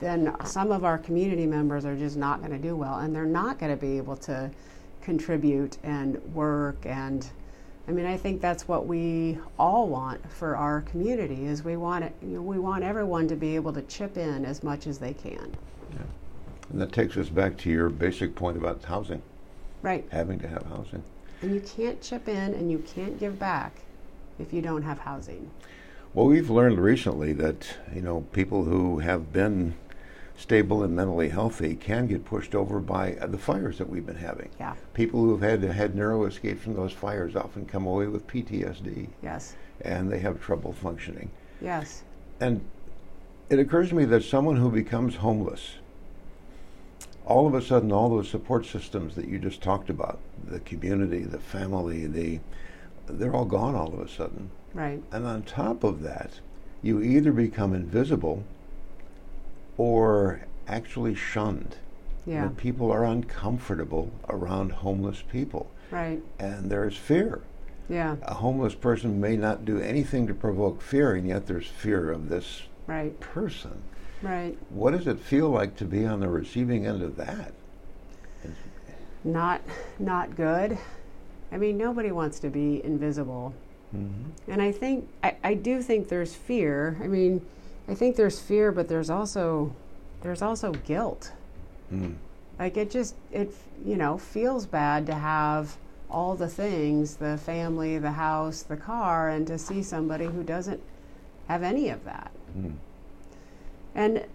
then 0.00 0.34
some 0.44 0.70
of 0.70 0.84
our 0.84 0.98
community 0.98 1.46
members 1.46 1.84
are 1.84 1.96
just 1.96 2.16
not 2.16 2.40
going 2.40 2.52
to 2.52 2.58
do 2.58 2.76
well 2.76 2.98
and 2.98 3.14
they're 3.14 3.24
not 3.24 3.58
going 3.58 3.72
to 3.72 3.80
be 3.80 3.96
able 3.96 4.16
to 4.16 4.50
contribute 5.00 5.78
and 5.82 6.20
work 6.34 6.76
and 6.84 7.30
I 7.88 7.92
mean, 7.92 8.06
I 8.06 8.16
think 8.16 8.40
that's 8.40 8.66
what 8.66 8.86
we 8.86 9.38
all 9.58 9.88
want 9.88 10.20
for 10.32 10.56
our 10.56 10.80
community 10.82 11.46
is 11.46 11.62
we 11.62 11.76
want 11.76 12.04
it, 12.04 12.12
you 12.20 12.28
know, 12.28 12.42
we 12.42 12.58
want 12.58 12.82
everyone 12.82 13.28
to 13.28 13.36
be 13.36 13.54
able 13.54 13.72
to 13.74 13.82
chip 13.82 14.16
in 14.16 14.44
as 14.44 14.64
much 14.64 14.88
as 14.88 14.98
they 14.98 15.14
can. 15.14 15.54
Yeah. 15.92 15.98
And 16.70 16.80
that 16.80 16.92
takes 16.92 17.16
us 17.16 17.28
back 17.28 17.56
to 17.58 17.70
your 17.70 17.88
basic 17.88 18.34
point 18.34 18.56
about 18.56 18.82
housing. 18.82 19.22
Right. 19.82 20.04
Having 20.10 20.40
to 20.40 20.48
have 20.48 20.66
housing. 20.66 21.04
And 21.42 21.54
you 21.54 21.60
can't 21.60 22.00
chip 22.02 22.28
in 22.28 22.54
and 22.54 22.72
you 22.72 22.78
can't 22.78 23.20
give 23.20 23.38
back 23.38 23.72
if 24.40 24.52
you 24.52 24.62
don't 24.62 24.82
have 24.82 24.98
housing. 24.98 25.48
Well, 26.12 26.26
we've 26.26 26.50
learned 26.50 26.78
recently 26.78 27.32
that, 27.34 27.76
you 27.94 28.00
know, 28.00 28.22
people 28.32 28.64
who 28.64 28.98
have 28.98 29.32
been 29.32 29.74
stable 30.36 30.82
and 30.82 30.94
mentally 30.94 31.28
healthy 31.28 31.74
can 31.74 32.06
get 32.06 32.24
pushed 32.24 32.54
over 32.54 32.78
by 32.78 33.14
uh, 33.14 33.26
the 33.26 33.38
fires 33.38 33.78
that 33.78 33.88
we've 33.88 34.06
been 34.06 34.16
having. 34.16 34.50
Yeah. 34.60 34.74
People 34.94 35.20
who 35.20 35.36
have 35.36 35.62
had 35.62 35.62
had 35.70 35.94
narrow 35.94 36.24
escapes 36.24 36.62
from 36.62 36.74
those 36.74 36.92
fires 36.92 37.34
often 37.34 37.66
come 37.66 37.86
away 37.86 38.06
with 38.06 38.26
PTSD. 38.26 39.08
Yes. 39.22 39.56
And 39.80 40.10
they 40.10 40.18
have 40.18 40.40
trouble 40.40 40.72
functioning. 40.72 41.30
Yes. 41.60 42.02
And 42.40 42.64
it 43.48 43.58
occurs 43.58 43.88
to 43.90 43.94
me 43.94 44.04
that 44.06 44.24
someone 44.24 44.56
who 44.56 44.70
becomes 44.70 45.16
homeless, 45.16 45.76
all 47.24 47.46
of 47.46 47.54
a 47.54 47.62
sudden, 47.62 47.90
all 47.90 48.10
those 48.10 48.28
support 48.28 48.66
systems 48.66 49.14
that 49.14 49.28
you 49.28 49.38
just 49.38 49.62
talked 49.62 49.90
about, 49.90 50.18
the 50.44 50.60
community, 50.60 51.24
the 51.24 51.38
family, 51.38 52.06
the 52.06 52.40
they're 53.08 53.34
all 53.34 53.44
gone 53.44 53.76
all 53.76 53.92
of 53.92 54.00
a 54.00 54.08
sudden. 54.08 54.50
Right. 54.74 55.00
And 55.12 55.26
on 55.26 55.42
top 55.42 55.84
of 55.84 56.02
that, 56.02 56.40
you 56.82 57.00
either 57.00 57.32
become 57.32 57.72
invisible 57.72 58.44
or 59.78 60.40
actually 60.68 61.14
shunned. 61.14 61.76
Yeah. 62.26 62.48
people 62.56 62.90
are 62.90 63.04
uncomfortable 63.04 64.10
around 64.28 64.72
homeless 64.72 65.22
people. 65.30 65.70
Right. 65.92 66.20
And 66.40 66.68
there's 66.68 66.96
fear. 66.96 67.42
Yeah. 67.88 68.16
A 68.22 68.34
homeless 68.34 68.74
person 68.74 69.20
may 69.20 69.36
not 69.36 69.64
do 69.64 69.78
anything 69.78 70.26
to 70.26 70.34
provoke 70.34 70.82
fear, 70.82 71.14
and 71.14 71.28
yet 71.28 71.46
there's 71.46 71.68
fear 71.68 72.10
of 72.10 72.28
this 72.28 72.62
right. 72.88 73.18
person. 73.20 73.80
Right. 74.22 74.58
What 74.70 74.90
does 74.90 75.06
it 75.06 75.20
feel 75.20 75.50
like 75.50 75.76
to 75.76 75.84
be 75.84 76.04
on 76.04 76.20
the 76.20 76.28
receiving 76.28 76.86
end 76.86 77.02
of 77.02 77.16
that? 77.16 77.52
Not, 79.22 79.60
not 79.98 80.36
good. 80.36 80.78
I 81.52 81.58
mean, 81.58 81.76
nobody 81.76 82.10
wants 82.12 82.40
to 82.40 82.50
be 82.50 82.84
invisible. 82.84 83.54
Mm-hmm. 83.94 84.50
And 84.50 84.62
I 84.62 84.72
think, 84.72 85.08
I, 85.22 85.36
I 85.44 85.54
do 85.54 85.80
think 85.82 86.08
there's 86.08 86.34
fear. 86.34 86.98
I 87.02 87.06
mean, 87.06 87.44
I 87.88 87.94
think 87.94 88.16
there's 88.16 88.40
fear, 88.40 88.72
but 88.72 88.88
there's 88.88 89.10
also 89.10 89.74
there's 90.22 90.42
also 90.42 90.72
guilt. 90.72 91.32
Mm. 91.92 92.16
Like 92.58 92.76
it 92.76 92.90
just 92.90 93.14
it 93.32 93.52
you 93.84 93.96
know 93.96 94.18
feels 94.18 94.66
bad 94.66 95.06
to 95.06 95.14
have 95.14 95.76
all 96.10 96.34
the 96.34 96.48
things 96.48 97.16
the 97.16 97.38
family, 97.38 97.98
the 97.98 98.12
house, 98.12 98.62
the 98.62 98.76
car, 98.76 99.28
and 99.28 99.46
to 99.46 99.58
see 99.58 99.82
somebody 99.82 100.26
who 100.26 100.42
doesn't 100.42 100.82
have 101.48 101.62
any 101.62 101.88
of 101.90 102.04
that. 102.04 102.30
Mm. 102.56 102.74
And 103.94 104.26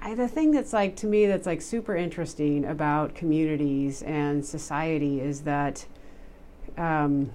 I, 0.00 0.14
the 0.14 0.28
thing 0.28 0.50
that's 0.50 0.72
like 0.72 0.96
to 0.96 1.06
me 1.06 1.26
that's 1.26 1.46
like 1.46 1.62
super 1.62 1.96
interesting 1.96 2.64
about 2.64 3.14
communities 3.14 4.02
and 4.02 4.44
society 4.44 5.20
is 5.20 5.42
that 5.42 5.86
um, 6.76 7.30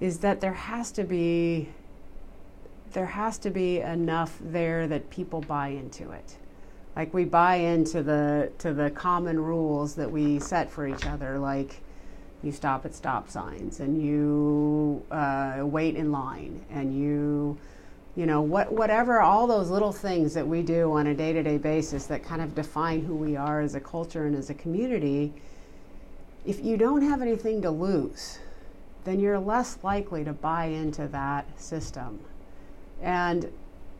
is 0.00 0.18
that 0.18 0.40
there 0.40 0.52
has 0.52 0.90
to 0.92 1.04
be 1.04 1.68
there 2.94 3.06
has 3.06 3.38
to 3.38 3.50
be 3.50 3.80
enough 3.80 4.38
there 4.40 4.86
that 4.86 5.10
people 5.10 5.40
buy 5.42 5.68
into 5.68 6.10
it. 6.12 6.36
Like 6.96 7.12
we 7.12 7.24
buy 7.24 7.56
into 7.56 8.02
the 8.04 8.52
to 8.58 8.72
the 8.72 8.90
common 8.90 9.38
rules 9.38 9.96
that 9.96 10.10
we 10.10 10.38
set 10.38 10.70
for 10.70 10.86
each 10.86 11.04
other, 11.04 11.38
like 11.38 11.80
you 12.44 12.52
stop 12.52 12.84
at 12.84 12.94
stop 12.94 13.28
signs 13.28 13.80
and 13.80 14.00
you 14.00 15.02
uh, 15.10 15.60
wait 15.62 15.96
in 15.96 16.12
line 16.12 16.64
and 16.70 16.96
you 16.96 17.58
you 18.14 18.26
know 18.26 18.42
what 18.42 18.72
whatever 18.72 19.20
all 19.20 19.48
those 19.48 19.70
little 19.70 19.92
things 19.92 20.34
that 20.34 20.46
we 20.46 20.62
do 20.62 20.92
on 20.92 21.08
a 21.08 21.14
day-to-day 21.14 21.58
basis 21.58 22.06
that 22.06 22.22
kind 22.22 22.40
of 22.40 22.54
define 22.54 23.04
who 23.04 23.14
we 23.14 23.34
are 23.34 23.60
as 23.60 23.74
a 23.74 23.80
culture 23.80 24.26
and 24.26 24.36
as 24.36 24.50
a 24.50 24.54
community 24.54 25.32
if 26.46 26.62
you 26.62 26.76
don't 26.76 27.02
have 27.02 27.22
anything 27.22 27.60
to 27.62 27.70
lose 27.70 28.38
then 29.04 29.18
you're 29.18 29.38
less 29.38 29.78
likely 29.82 30.22
to 30.22 30.32
buy 30.32 30.66
into 30.66 31.08
that 31.08 31.60
system 31.60 32.20
and 33.02 33.50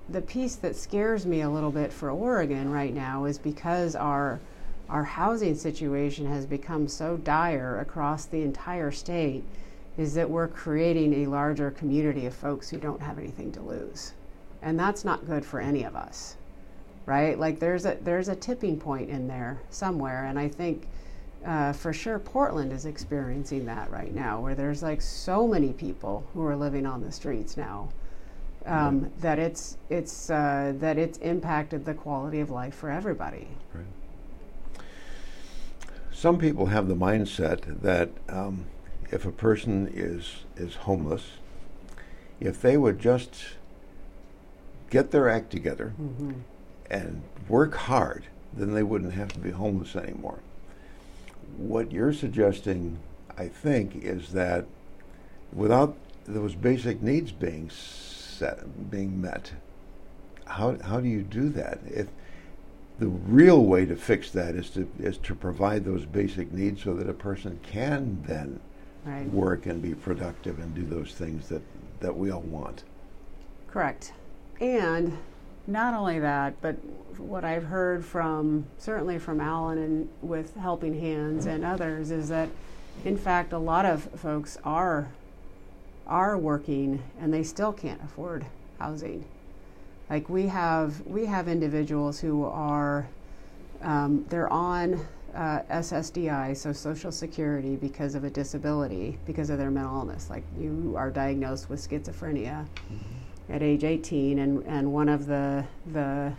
the 0.08 0.20
piece 0.20 0.56
that 0.56 0.76
scares 0.76 1.24
me 1.24 1.40
a 1.40 1.50
little 1.50 1.70
bit 1.70 1.92
for 1.92 2.10
Oregon 2.10 2.70
right 2.70 2.92
now 2.92 3.24
is 3.24 3.38
because 3.38 3.96
our 3.96 4.40
our 4.88 5.04
housing 5.04 5.54
situation 5.54 6.26
has 6.26 6.44
become 6.44 6.86
so 6.86 7.16
dire 7.16 7.80
across 7.80 8.26
the 8.26 8.42
entire 8.42 8.90
state 8.90 9.42
is 9.96 10.12
that 10.12 10.28
we're 10.28 10.48
creating 10.48 11.14
a 11.14 11.26
larger 11.26 11.70
community 11.70 12.26
of 12.26 12.34
folks 12.34 12.68
who 12.68 12.76
don't 12.76 13.00
have 13.00 13.18
anything 13.18 13.50
to 13.52 13.62
lose. 13.62 14.12
And 14.60 14.78
that's 14.78 15.04
not 15.04 15.26
good 15.26 15.44
for 15.44 15.58
any 15.58 15.84
of 15.84 15.96
us. 15.96 16.36
Right? 17.06 17.38
Like 17.38 17.60
there's 17.60 17.86
a 17.86 17.96
there's 18.02 18.28
a 18.28 18.36
tipping 18.36 18.78
point 18.78 19.08
in 19.08 19.26
there 19.28 19.60
somewhere 19.70 20.26
and 20.26 20.38
I 20.38 20.48
think 20.48 20.86
uh, 21.44 21.72
for 21.72 21.92
sure 21.92 22.18
Portland 22.18 22.72
is 22.72 22.86
experiencing 22.86 23.66
that 23.66 23.90
right 23.90 24.14
now 24.14 24.40
where 24.40 24.54
there's 24.54 24.82
like 24.82 25.02
so 25.02 25.46
many 25.46 25.72
people 25.72 26.26
who 26.32 26.44
are 26.46 26.56
living 26.56 26.86
on 26.86 27.02
the 27.02 27.12
streets 27.12 27.56
now 27.56 27.88
um, 28.66 29.10
that 29.20 29.38
it's 29.38 29.76
it's 29.90 30.30
uh, 30.30 30.72
that 30.78 30.98
it's 30.98 31.18
impacted 31.18 31.84
the 31.84 31.94
quality 31.94 32.40
of 32.40 32.50
life 32.50 32.74
for 32.74 32.90
everybody. 32.90 33.48
Right. 33.72 33.84
Some 36.12 36.38
people 36.38 36.66
have 36.66 36.88
the 36.88 36.94
mindset 36.94 37.82
that 37.82 38.10
um, 38.28 38.66
if 39.10 39.26
a 39.26 39.32
person 39.32 39.90
is 39.92 40.44
is 40.56 40.76
homeless, 40.76 41.24
if 42.40 42.60
they 42.60 42.76
would 42.76 42.98
just 42.98 43.34
get 44.90 45.10
their 45.10 45.28
act 45.28 45.50
together 45.50 45.92
mm-hmm. 46.00 46.32
and 46.90 47.22
work 47.48 47.74
hard, 47.74 48.24
then 48.52 48.74
they 48.74 48.82
wouldn't 48.82 49.12
have 49.12 49.32
to 49.32 49.38
be 49.38 49.50
homeless 49.50 49.96
anymore. 49.96 50.38
What 51.56 51.92
you're 51.92 52.12
suggesting, 52.12 52.98
I 53.36 53.48
think, 53.48 53.96
is 53.96 54.32
that 54.32 54.66
without 55.52 55.96
those 56.26 56.54
basic 56.54 57.02
needs 57.02 57.32
being 57.32 57.70
set, 58.34 58.90
being 58.90 59.20
met. 59.20 59.52
How 60.46 60.76
how 60.82 61.00
do 61.00 61.08
you 61.08 61.22
do 61.22 61.48
that? 61.50 61.78
If 61.86 62.08
the 62.98 63.08
real 63.08 63.64
way 63.64 63.86
to 63.86 63.96
fix 63.96 64.30
that 64.30 64.54
is 64.54 64.70
to 64.70 64.88
is 64.98 65.18
to 65.18 65.34
provide 65.34 65.84
those 65.84 66.04
basic 66.04 66.52
needs 66.52 66.82
so 66.82 66.94
that 66.94 67.08
a 67.08 67.14
person 67.14 67.58
can 67.62 68.22
then 68.26 68.60
right. 69.04 69.28
work 69.30 69.66
and 69.66 69.82
be 69.82 69.94
productive 69.94 70.58
and 70.58 70.74
do 70.74 70.84
those 70.84 71.12
things 71.14 71.48
that 71.48 71.62
that 72.00 72.16
we 72.16 72.30
all 72.30 72.40
want. 72.42 72.84
Correct. 73.68 74.12
And 74.60 75.18
not 75.66 75.94
only 75.94 76.18
that, 76.20 76.60
but 76.60 76.76
what 77.18 77.44
I've 77.44 77.64
heard 77.64 78.04
from 78.04 78.66
certainly 78.78 79.18
from 79.18 79.40
Alan 79.40 79.78
and 79.78 80.08
with 80.22 80.54
Helping 80.56 81.00
Hands 81.00 81.46
and 81.46 81.64
others 81.64 82.10
is 82.10 82.28
that 82.28 82.48
in 83.04 83.16
fact 83.16 83.52
a 83.52 83.58
lot 83.58 83.84
of 83.84 84.02
folks 84.20 84.58
are 84.64 85.08
are 86.06 86.36
working 86.36 87.02
and 87.20 87.32
they 87.32 87.42
still 87.42 87.72
can't 87.72 88.00
afford 88.02 88.44
housing. 88.78 89.24
Like 90.10 90.28
we 90.28 90.46
have, 90.48 91.00
we 91.06 91.26
have 91.26 91.48
individuals 91.48 92.20
who 92.20 92.44
are, 92.44 93.06
um, 93.82 94.24
they're 94.28 94.52
on 94.52 95.06
uh, 95.34 95.60
SSDI, 95.70 96.56
so 96.56 96.72
Social 96.72 97.10
Security, 97.10 97.76
because 97.76 98.14
of 98.14 98.24
a 98.24 98.30
disability, 98.30 99.18
because 99.26 99.50
of 99.50 99.58
their 99.58 99.70
mental 99.70 99.96
illness. 99.96 100.30
Like 100.30 100.44
you 100.58 100.94
are 100.96 101.10
diagnosed 101.10 101.68
with 101.68 101.80
schizophrenia 101.80 102.66
mm-hmm. 102.66 103.52
at 103.52 103.62
age 103.62 103.84
18, 103.84 104.38
and, 104.38 104.64
and 104.64 104.92
one 104.92 105.08
of 105.08 105.26
the 105.26 105.64
the 105.92 106.32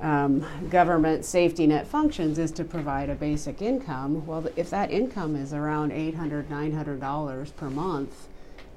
um, 0.00 0.46
government 0.70 1.24
safety 1.24 1.66
net 1.66 1.86
functions 1.86 2.38
is 2.38 2.52
to 2.52 2.64
provide 2.64 3.10
a 3.10 3.14
basic 3.14 3.60
income. 3.60 4.24
Well, 4.26 4.46
if 4.56 4.70
that 4.70 4.90
income 4.90 5.34
is 5.34 5.52
around 5.52 5.90
$800, 5.92 6.44
$900 6.44 7.56
per 7.56 7.70
month, 7.70 8.28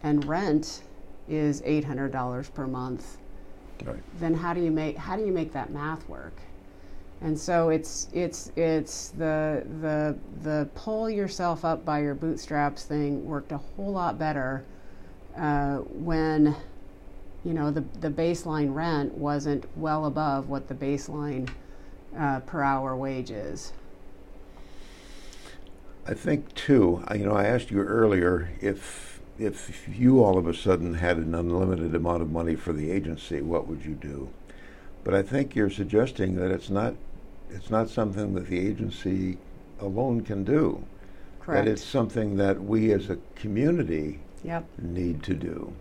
and 0.04 0.26
rent 0.26 0.84
is 1.28 1.62
eight 1.66 1.84
hundred 1.84 2.12
dollars 2.12 2.50
per 2.50 2.68
month, 2.68 3.18
right. 3.86 4.02
then 4.20 4.34
how 4.34 4.54
do 4.54 4.62
you 4.62 4.72
make 4.72 4.98
how 4.98 5.16
do 5.16 5.26
you 5.26 5.32
make 5.32 5.54
that 5.54 5.72
math 5.72 6.08
work? 6.10 6.34
And 7.22 7.38
so 7.38 7.70
it's 7.70 8.10
it's 8.14 8.52
it's 8.56 9.10
the 9.10 9.64
the 9.82 10.18
the 10.42 10.68
pull 10.76 11.10
yourself 11.10 11.64
up 11.64 11.86
by 11.86 12.02
your 12.02 12.16
bootstraps 12.16 12.84
thing 12.84 13.26
worked 13.26 13.52
a 13.52 13.58
whole 13.58 13.92
lot 13.92 14.18
better 14.18 14.66
uh, 15.38 15.78
when 15.78 16.56
you 17.44 17.54
know, 17.54 17.72
the, 17.72 17.84
the 18.00 18.10
baseline 18.10 18.74
rent 18.74 19.14
wasn't 19.18 19.66
well 19.78 20.06
above 20.06 20.50
what 20.50 20.68
the 20.68 20.76
baseline 20.76 21.50
uh, 22.18 22.40
per 22.42 22.62
hour 22.62 22.96
wage 22.96 23.32
is. 23.32 23.74
I 26.06 26.14
think 26.14 26.54
too. 26.54 27.04
You 27.12 27.26
know, 27.26 27.34
I 27.34 27.46
asked 27.46 27.72
you 27.72 27.80
earlier 27.80 28.52
if 28.60 29.21
if 29.40 29.88
you 29.88 30.24
all 30.24 30.38
of 30.38 30.48
a 30.48 30.54
sudden 30.54 30.96
had 30.96 31.18
an 31.18 31.34
unlimited 31.34 31.96
amount 31.96 32.22
of 32.22 32.32
money 32.32 32.56
for 32.56 32.74
the 32.74 32.92
agency, 32.92 33.42
what 33.42 33.68
would 33.68 33.84
you 33.86 33.96
do? 33.96 34.30
But 35.04 35.14
I 35.14 35.24
think 35.24 35.56
you're 35.56 35.70
suggesting 35.70 36.36
that 36.36 36.52
it's 36.52 36.70
not 36.70 36.96
it's 37.50 37.70
not 37.70 37.90
something 37.90 38.34
that 38.36 38.48
the 38.48 38.60
agency 38.60 39.38
alone 39.80 40.22
can 40.22 40.44
do. 40.44 40.84
Correct. 41.42 41.66
That 41.66 41.72
it's 41.72 41.84
something 41.84 42.38
that 42.38 42.62
we 42.62 42.94
as 42.94 43.10
a 43.10 43.18
community 43.36 44.20
yep. 44.44 44.66
need 44.78 45.24
to 45.24 45.34
do. 45.34 45.74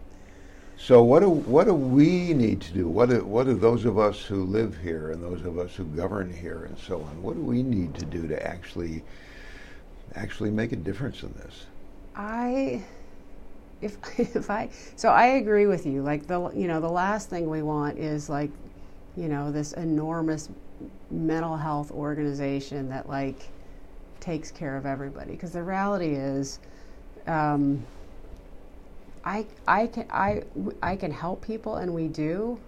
So 0.77 1.03
what 1.03 1.21
do 1.21 1.29
what 1.29 1.67
do 1.67 1.75
we 1.75 2.33
need 2.33 2.63
to 2.63 2.73
do? 2.73 2.89
What 2.89 3.11
do, 3.11 3.23
what 3.23 3.45
do 3.45 3.55
those 3.55 3.85
of 3.85 3.99
us 3.99 4.23
who 4.23 4.45
live 4.45 4.79
here 4.79 5.11
and 5.11 5.23
those 5.23 5.45
of 5.45 5.59
us 5.59 5.75
who 5.75 5.85
govern 5.85 6.33
here 6.33 6.65
and 6.65 6.79
so 6.79 7.03
on? 7.03 7.23
What 7.23 7.35
do 7.35 7.43
we 7.43 7.63
need 7.63 7.95
to 7.97 8.07
do 8.07 8.27
to 8.27 8.47
actually 8.47 9.03
actually 10.15 10.51
make 10.51 10.73
a 10.73 10.77
difference 10.77 11.23
in 11.23 11.33
this? 11.35 11.67
I 12.17 12.83
if 13.81 13.99
if 14.19 14.51
I 14.51 14.71
so 14.97 15.09
I 15.09 15.27
agree 15.27 15.67
with 15.67 15.87
you. 15.87 16.03
Like 16.03 16.27
the 16.27 16.51
you 16.51 16.69
know 16.69 16.81
the 16.81 16.91
last 16.91 17.31
thing 17.31 17.49
we 17.49 17.63
want 17.63 17.99
is 17.99 18.29
like 18.29 18.51
you 19.17 19.29
know 19.29 19.51
this 19.51 19.73
enormous 19.73 20.49
mental 21.11 21.57
health 21.57 21.91
organization 21.91 22.89
that 22.89 23.09
like 23.09 23.49
takes 24.21 24.51
care 24.51 24.77
of 24.77 24.87
everybody 24.87 25.33
because 25.33 25.53
the 25.53 25.63
reality 25.63 26.15
is. 26.15 26.59
Um, 27.27 27.85
I 29.25 29.47
I 29.69 29.87
can 29.87 30.07
I 30.11 30.45
I 30.83 30.97
can 30.97 31.11
help 31.11 31.43
people 31.43 31.77
and 31.77 31.95
we 31.95 32.09
do, 32.09 32.59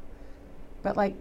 but 0.83 0.97
like 0.97 1.15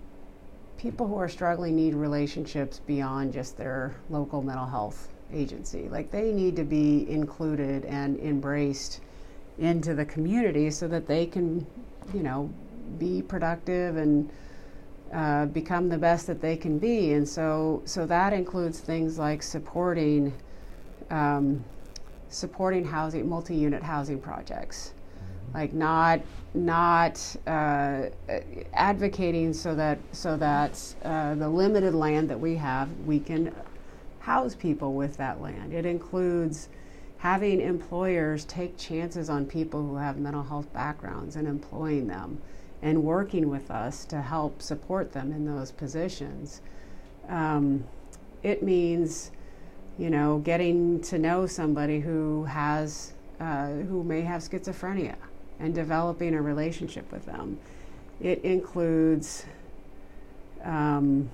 people 0.78 1.08
who 1.08 1.16
are 1.16 1.30
struggling 1.30 1.76
need 1.76 1.94
relationships 1.94 2.82
beyond 2.86 3.34
just 3.34 3.58
their 3.58 3.96
local 4.10 4.42
mental 4.42 4.66
health 4.66 5.10
agency. 5.34 5.88
Like 5.90 6.12
they 6.12 6.34
need 6.34 6.56
to 6.58 6.64
be 6.64 7.10
included 7.10 7.86
and 7.86 8.20
embraced 8.20 9.00
into 9.58 9.94
the 9.94 10.06
community 10.06 10.70
so 10.72 10.88
that 10.88 11.08
they 11.08 11.26
can, 11.26 11.66
you 12.14 12.24
know, 12.24 12.50
be 12.98 13.22
productive 13.22 13.98
and 13.98 14.30
uh, 15.14 15.46
become 15.48 15.90
the 15.90 15.98
best 15.98 16.28
that 16.28 16.42
they 16.42 16.56
can 16.56 16.80
be. 16.80 17.14
And 17.14 17.28
so 17.28 17.82
so 17.86 18.06
that 18.06 18.34
includes 18.34 18.80
things 18.80 19.18
like 19.18 19.44
supporting 19.44 20.34
um, 21.10 21.64
supporting 22.30 22.86
housing 22.86 23.28
multi-unit 23.28 23.84
housing 23.84 24.20
projects 24.20 24.94
like 25.54 25.74
not 25.74 26.22
not 26.54 27.36
uh, 27.48 28.04
advocating 28.74 29.54
so 29.54 29.76
that 29.76 30.00
so 30.12 30.38
that 30.38 30.80
uh, 31.04 31.36
the 31.36 31.48
limited 31.48 31.94
land 31.94 32.30
that 32.30 32.40
we 32.40 32.56
have 32.56 32.90
we 33.06 33.20
can 33.20 33.54
house 34.20 34.56
people 34.56 34.94
with 34.94 35.18
that 35.18 35.42
land. 35.42 35.74
It 35.74 35.86
includes 35.86 36.70
having 37.22 37.62
employers 37.62 38.46
take 38.46 38.76
chances 38.80 39.30
on 39.30 39.46
people 39.46 39.80
who 39.80 39.96
have 39.96 40.18
mental 40.18 40.42
health 40.42 40.74
backgrounds 40.74 41.36
and 41.36 41.48
employing 41.48 42.08
them 42.08 42.42
and 42.82 43.04
working 43.04 43.48
with 43.48 43.70
us 43.70 44.06
to 44.06 44.20
help 44.20 44.60
support 44.60 45.12
them 45.12 45.32
in 45.32 45.46
those 45.46 45.72
positions. 45.72 46.62
Um, 47.30 47.84
it 48.42 48.64
means, 48.64 49.30
you 50.00 50.10
know, 50.10 50.40
getting 50.40 51.00
to 51.02 51.20
know 51.20 51.46
somebody 51.46 52.00
who 52.00 52.46
has 52.46 53.14
uh, 53.40 53.68
who 53.68 54.04
may 54.04 54.22
have 54.22 54.42
schizophrenia 54.42 55.16
and 55.60 55.76
developing 55.76 56.34
a 56.34 56.42
relationship 56.42 57.12
with 57.12 57.28
them. 57.28 57.60
It 58.20 58.44
includes 58.44 59.46
um, 60.64 61.30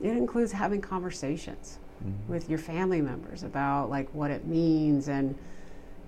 it 0.00 0.16
includes 0.16 0.52
having 0.52 0.80
conversations 0.80 1.78
mm-hmm. 2.04 2.32
with 2.32 2.48
your 2.48 2.58
family 2.58 3.00
members 3.00 3.42
about 3.42 3.90
like 3.90 4.08
what 4.14 4.30
it 4.30 4.46
means 4.46 5.08
and 5.08 5.36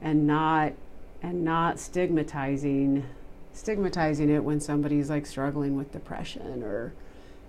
and 0.02 0.26
not 0.26 0.72
and 1.22 1.44
not 1.44 1.78
stigmatizing 1.78 3.04
stigmatizing 3.54 4.28
it 4.28 4.42
when 4.42 4.61
somebody's 4.61 5.09
like 5.09 5.24
struggling 5.24 5.76
with 5.76 5.92
depression 5.92 6.62
or 6.62 6.92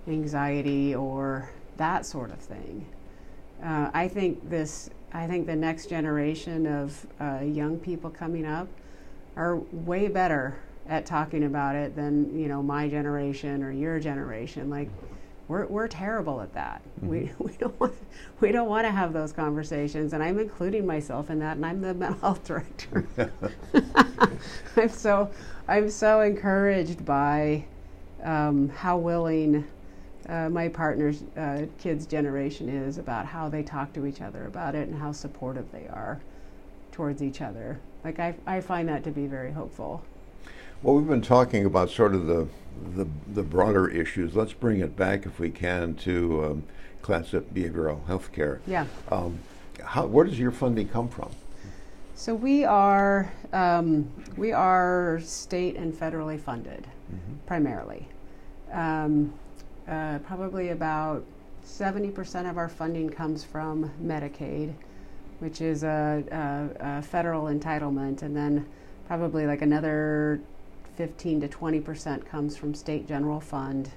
anxiety 0.08 0.94
or 0.94 1.50
that 1.76 2.06
sort 2.06 2.30
of 2.30 2.38
thing. 2.38 2.86
Uh, 3.62 3.90
I 3.92 4.08
think 4.08 4.48
this. 4.48 4.90
I 5.12 5.26
think 5.26 5.46
the 5.46 5.56
next 5.56 5.86
generation 5.86 6.66
of 6.66 7.06
uh, 7.20 7.40
young 7.42 7.78
people 7.78 8.10
coming 8.10 8.44
up 8.44 8.68
are 9.34 9.56
way 9.56 10.08
better 10.08 10.58
at 10.88 11.06
talking 11.06 11.44
about 11.44 11.74
it 11.74 11.96
than 11.96 12.38
you 12.38 12.48
know 12.48 12.62
my 12.62 12.88
generation 12.88 13.62
or 13.62 13.72
your 13.72 13.98
generation. 13.98 14.68
Like 14.68 14.90
we're 15.48 15.66
we're 15.66 15.88
terrible 15.88 16.40
at 16.40 16.52
that. 16.54 16.82
Mm-hmm. 17.00 17.08
We 17.08 17.32
we 17.38 17.52
don't 17.52 17.78
want 17.80 17.94
we 18.40 18.52
don't 18.52 18.68
want 18.68 18.86
to 18.86 18.90
have 18.90 19.12
those 19.12 19.32
conversations, 19.32 20.12
and 20.12 20.22
I'm 20.22 20.38
including 20.38 20.86
myself 20.86 21.30
in 21.30 21.38
that. 21.40 21.56
And 21.56 21.66
I'm 21.66 21.80
the 21.80 21.94
mental 21.94 22.20
health 22.20 22.44
director. 22.44 23.06
I'm 24.76 24.88
so 24.88 25.30
I'm 25.68 25.90
so 25.90 26.20
encouraged 26.20 27.04
by 27.04 27.64
um, 28.22 28.68
how 28.70 28.98
willing. 28.98 29.66
Uh, 30.28 30.48
my 30.48 30.66
partner's 30.66 31.22
uh, 31.36 31.66
kids' 31.78 32.04
generation 32.04 32.68
is 32.68 32.98
about 32.98 33.24
how 33.26 33.48
they 33.48 33.62
talk 33.62 33.92
to 33.92 34.06
each 34.06 34.20
other 34.20 34.46
about 34.46 34.74
it 34.74 34.88
and 34.88 34.98
how 34.98 35.12
supportive 35.12 35.70
they 35.70 35.86
are 35.86 36.20
towards 36.90 37.22
each 37.22 37.40
other. 37.40 37.78
Like 38.02 38.18
I, 38.18 38.34
I 38.44 38.60
find 38.60 38.88
that 38.88 39.04
to 39.04 39.12
be 39.12 39.28
very 39.28 39.52
hopeful. 39.52 40.02
Well, 40.82 40.94
we've 40.94 41.08
been 41.08 41.22
talking 41.22 41.64
about 41.64 41.90
sort 41.90 42.14
of 42.14 42.26
the 42.26 42.48
the, 42.94 43.06
the 43.28 43.42
broader 43.42 43.88
issues. 43.88 44.36
Let's 44.36 44.52
bring 44.52 44.80
it 44.80 44.96
back, 44.96 45.24
if 45.24 45.38
we 45.38 45.50
can, 45.50 45.94
to 45.96 46.44
um, 46.44 46.64
Clatsop 47.00 47.54
Behavioral 47.54 48.06
Health 48.06 48.32
Care. 48.32 48.60
Yeah. 48.66 48.86
Um, 49.10 49.38
how, 49.82 50.06
where 50.06 50.26
does 50.26 50.38
your 50.38 50.50
funding 50.50 50.88
come 50.88 51.08
from? 51.08 51.30
So 52.14 52.34
we 52.34 52.64
are 52.64 53.32
um, 53.52 54.10
we 54.36 54.52
are 54.52 55.20
state 55.22 55.76
and 55.76 55.94
federally 55.94 56.40
funded, 56.40 56.86
mm-hmm. 57.12 57.34
primarily. 57.46 58.08
Um, 58.72 59.32
uh, 59.88 60.18
probably 60.20 60.70
about 60.70 61.24
seventy 61.62 62.10
percent 62.10 62.46
of 62.46 62.58
our 62.58 62.68
funding 62.68 63.08
comes 63.08 63.44
from 63.44 63.90
Medicaid, 64.02 64.74
which 65.38 65.60
is 65.60 65.84
a, 65.84 66.24
a, 66.30 66.98
a, 66.98 67.02
federal 67.02 67.44
entitlement, 67.44 68.22
and 68.22 68.34
then 68.34 68.66
probably 69.06 69.46
like 69.46 69.62
another 69.62 70.40
15 70.96 71.42
to 71.42 71.48
20 71.48 71.80
percent 71.80 72.26
comes 72.26 72.56
from 72.56 72.74
state 72.74 73.06
general 73.06 73.40
fund, 73.40 73.90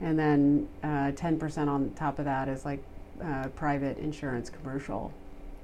and 0.00 0.18
then 0.18 0.68
uh, 0.82 1.12
10 1.12 1.38
percent 1.38 1.68
on 1.68 1.90
top 1.90 2.18
of 2.18 2.24
that 2.24 2.48
is 2.48 2.64
like 2.64 2.82
uh, 3.22 3.48
private 3.54 3.98
insurance 3.98 4.50
commercial 4.50 5.12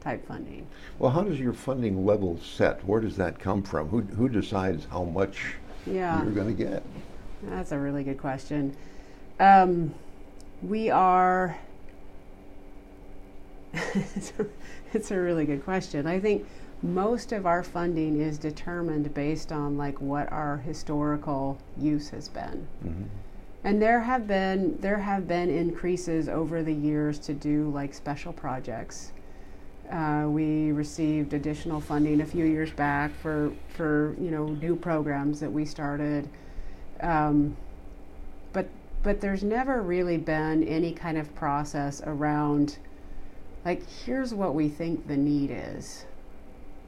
type 0.00 0.26
funding. 0.26 0.66
Well, 0.98 1.10
how 1.10 1.22
does 1.22 1.40
your 1.40 1.52
funding 1.52 2.06
level 2.06 2.38
set? 2.40 2.84
Where 2.84 3.00
does 3.00 3.16
that 3.16 3.38
come 3.38 3.62
from? 3.62 3.88
Who, 3.88 4.00
who 4.02 4.28
decides 4.28 4.84
how 4.84 5.04
much 5.04 5.54
yeah. 5.86 6.22
you're 6.22 6.32
going 6.32 6.54
to 6.56 6.64
get? 6.64 6.82
That's 7.42 7.72
a 7.72 7.78
really 7.78 8.04
good 8.04 8.18
question. 8.18 8.76
Um, 9.40 9.94
we 10.62 10.90
are 10.90 11.58
it's, 13.72 14.32
a, 14.38 14.46
it's 14.92 15.10
a 15.10 15.18
really 15.18 15.44
good 15.44 15.64
question. 15.64 16.06
I 16.06 16.18
think 16.20 16.46
most 16.82 17.32
of 17.32 17.46
our 17.46 17.62
funding 17.62 18.20
is 18.20 18.38
determined 18.38 19.12
based 19.12 19.50
on 19.50 19.76
like 19.76 20.00
what 20.00 20.30
our 20.30 20.58
historical 20.58 21.58
use 21.76 22.10
has 22.10 22.28
been. 22.28 22.66
Mm-hmm. 22.84 23.04
And 23.64 23.82
there 23.82 24.00
have 24.00 24.26
been 24.26 24.78
there 24.80 24.98
have 24.98 25.26
been 25.26 25.50
increases 25.50 26.28
over 26.28 26.62
the 26.62 26.72
years 26.72 27.18
to 27.20 27.34
do 27.34 27.70
like 27.70 27.92
special 27.92 28.32
projects. 28.32 29.12
Uh, 29.90 30.26
we 30.28 30.70
received 30.70 31.32
additional 31.32 31.80
funding 31.80 32.20
a 32.20 32.26
few 32.26 32.44
years 32.44 32.70
back 32.70 33.10
for 33.20 33.52
for 33.70 34.14
you 34.20 34.30
know 34.30 34.46
new 34.46 34.76
programs 34.76 35.40
that 35.40 35.50
we 35.50 35.64
started, 35.64 36.28
um, 37.00 37.56
but 38.52 38.68
but 39.02 39.20
there's 39.20 39.42
never 39.42 39.82
really 39.82 40.18
been 40.18 40.62
any 40.62 40.92
kind 40.92 41.18
of 41.18 41.34
process 41.34 42.00
around 42.06 42.78
like 43.64 43.82
here's 44.04 44.32
what 44.32 44.54
we 44.54 44.68
think 44.68 45.08
the 45.08 45.16
need 45.16 45.50
is 45.50 46.04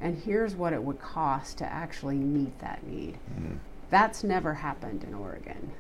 and 0.01 0.17
here's 0.17 0.55
what 0.55 0.73
it 0.73 0.83
would 0.83 1.01
cost 1.01 1.59
to 1.59 1.73
actually 1.73 2.17
meet 2.17 2.59
that 2.61 2.87
need. 2.87 3.19
Mm. 3.39 3.59
that's 3.91 4.25
never 4.25 4.55
happened 4.55 5.05
in 5.05 5.15
oregon. 5.15 5.71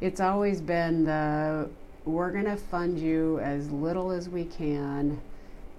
It's 0.00 0.20
always 0.20 0.60
been 0.60 1.04
the 1.04 1.70
we're 2.04 2.32
going 2.32 2.46
to 2.46 2.56
fund 2.56 2.98
you 2.98 3.38
as 3.38 3.70
little 3.70 4.10
as 4.10 4.28
we 4.28 4.44
can 4.44 5.20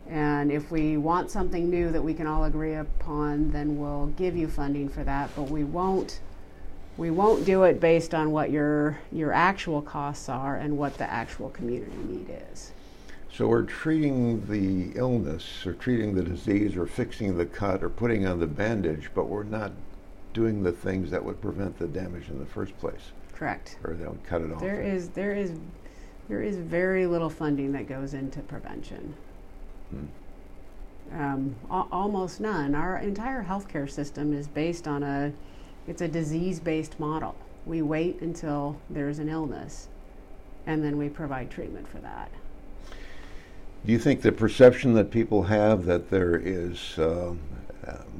and 0.09 0.51
if 0.51 0.71
we 0.71 0.95
want 0.95 1.29
something 1.29 1.69
new 1.69 1.91
that 1.91 2.01
we 2.01 2.13
can 2.13 2.27
all 2.27 2.45
agree 2.45 2.75
upon 2.75 3.51
then 3.51 3.77
we'll 3.77 4.07
give 4.17 4.35
you 4.35 4.47
funding 4.47 4.89
for 4.89 5.03
that. 5.03 5.29
But 5.35 5.49
we 5.49 5.63
won't 5.63 6.19
we 6.95 7.09
won't 7.09 7.45
do 7.45 7.63
it 7.63 7.79
based 7.79 8.13
on 8.13 8.31
what 8.31 8.51
your 8.51 8.97
your 9.11 9.33
actual 9.33 9.81
costs 9.81 10.29
are 10.29 10.55
and 10.55 10.77
what 10.77 10.97
the 10.97 11.09
actual 11.09 11.49
community 11.49 11.97
need 12.07 12.41
is 12.51 12.71
so 13.33 13.47
we're 13.47 13.63
treating 13.63 14.45
the 14.47 14.97
illness 14.97 15.65
or 15.65 15.73
treating 15.73 16.13
the 16.13 16.21
disease 16.21 16.77
or 16.77 16.85
fixing 16.85 17.35
the 17.35 17.47
cut 17.47 17.83
or 17.83 17.89
putting 17.89 18.27
on 18.27 18.39
the 18.39 18.45
bandage, 18.45 19.09
but 19.15 19.25
we're 19.25 19.43
not 19.43 19.71
doing 20.33 20.61
the 20.61 20.71
things 20.71 21.09
that 21.09 21.23
would 21.23 21.41
prevent 21.41 21.77
the 21.79 21.87
damage 21.87 22.29
in 22.29 22.37
the 22.37 22.45
first 22.45 22.77
place, 22.79 23.11
Correct. 23.33 23.77
or 23.83 23.95
they 23.95 24.05
would 24.05 24.23
cut 24.23 24.41
it 24.41 24.51
off. 24.51 24.59
There 24.59 24.81
is 24.81 25.09
there 25.09 25.33
is 25.33 25.53
there 26.29 26.43
is 26.43 26.57
very 26.57 27.07
little 27.07 27.29
funding 27.29 27.71
that 27.71 27.87
goes 27.87 28.13
into 28.13 28.39
prevention. 28.41 29.15
Hmm. 29.89 31.19
Um, 31.19 31.55
al- 31.71 31.89
almost 31.91 32.39
none. 32.39 32.75
Our 32.75 32.97
entire 32.97 33.43
healthcare 33.43 33.89
system 33.89 34.31
is 34.31 34.47
based 34.47 34.87
on 34.87 35.01
a 35.01 35.33
it's 35.87 36.01
a 36.01 36.07
disease-based 36.07 36.99
model. 36.99 37.35
We 37.65 37.81
wait 37.81 38.21
until 38.21 38.79
there's 38.89 39.19
an 39.19 39.27
illness, 39.27 39.89
and 40.67 40.83
then 40.83 40.97
we 40.97 41.09
provide 41.09 41.49
treatment 41.49 41.87
for 41.87 41.97
that. 41.97 42.29
Do 43.85 43.91
you 43.91 43.99
think 43.99 44.21
the 44.21 44.31
perception 44.31 44.93
that 44.93 45.11
people 45.11 45.43
have 45.43 45.85
that 45.85 46.09
there 46.09 46.37
is 46.37 46.97
uh, 46.97 47.33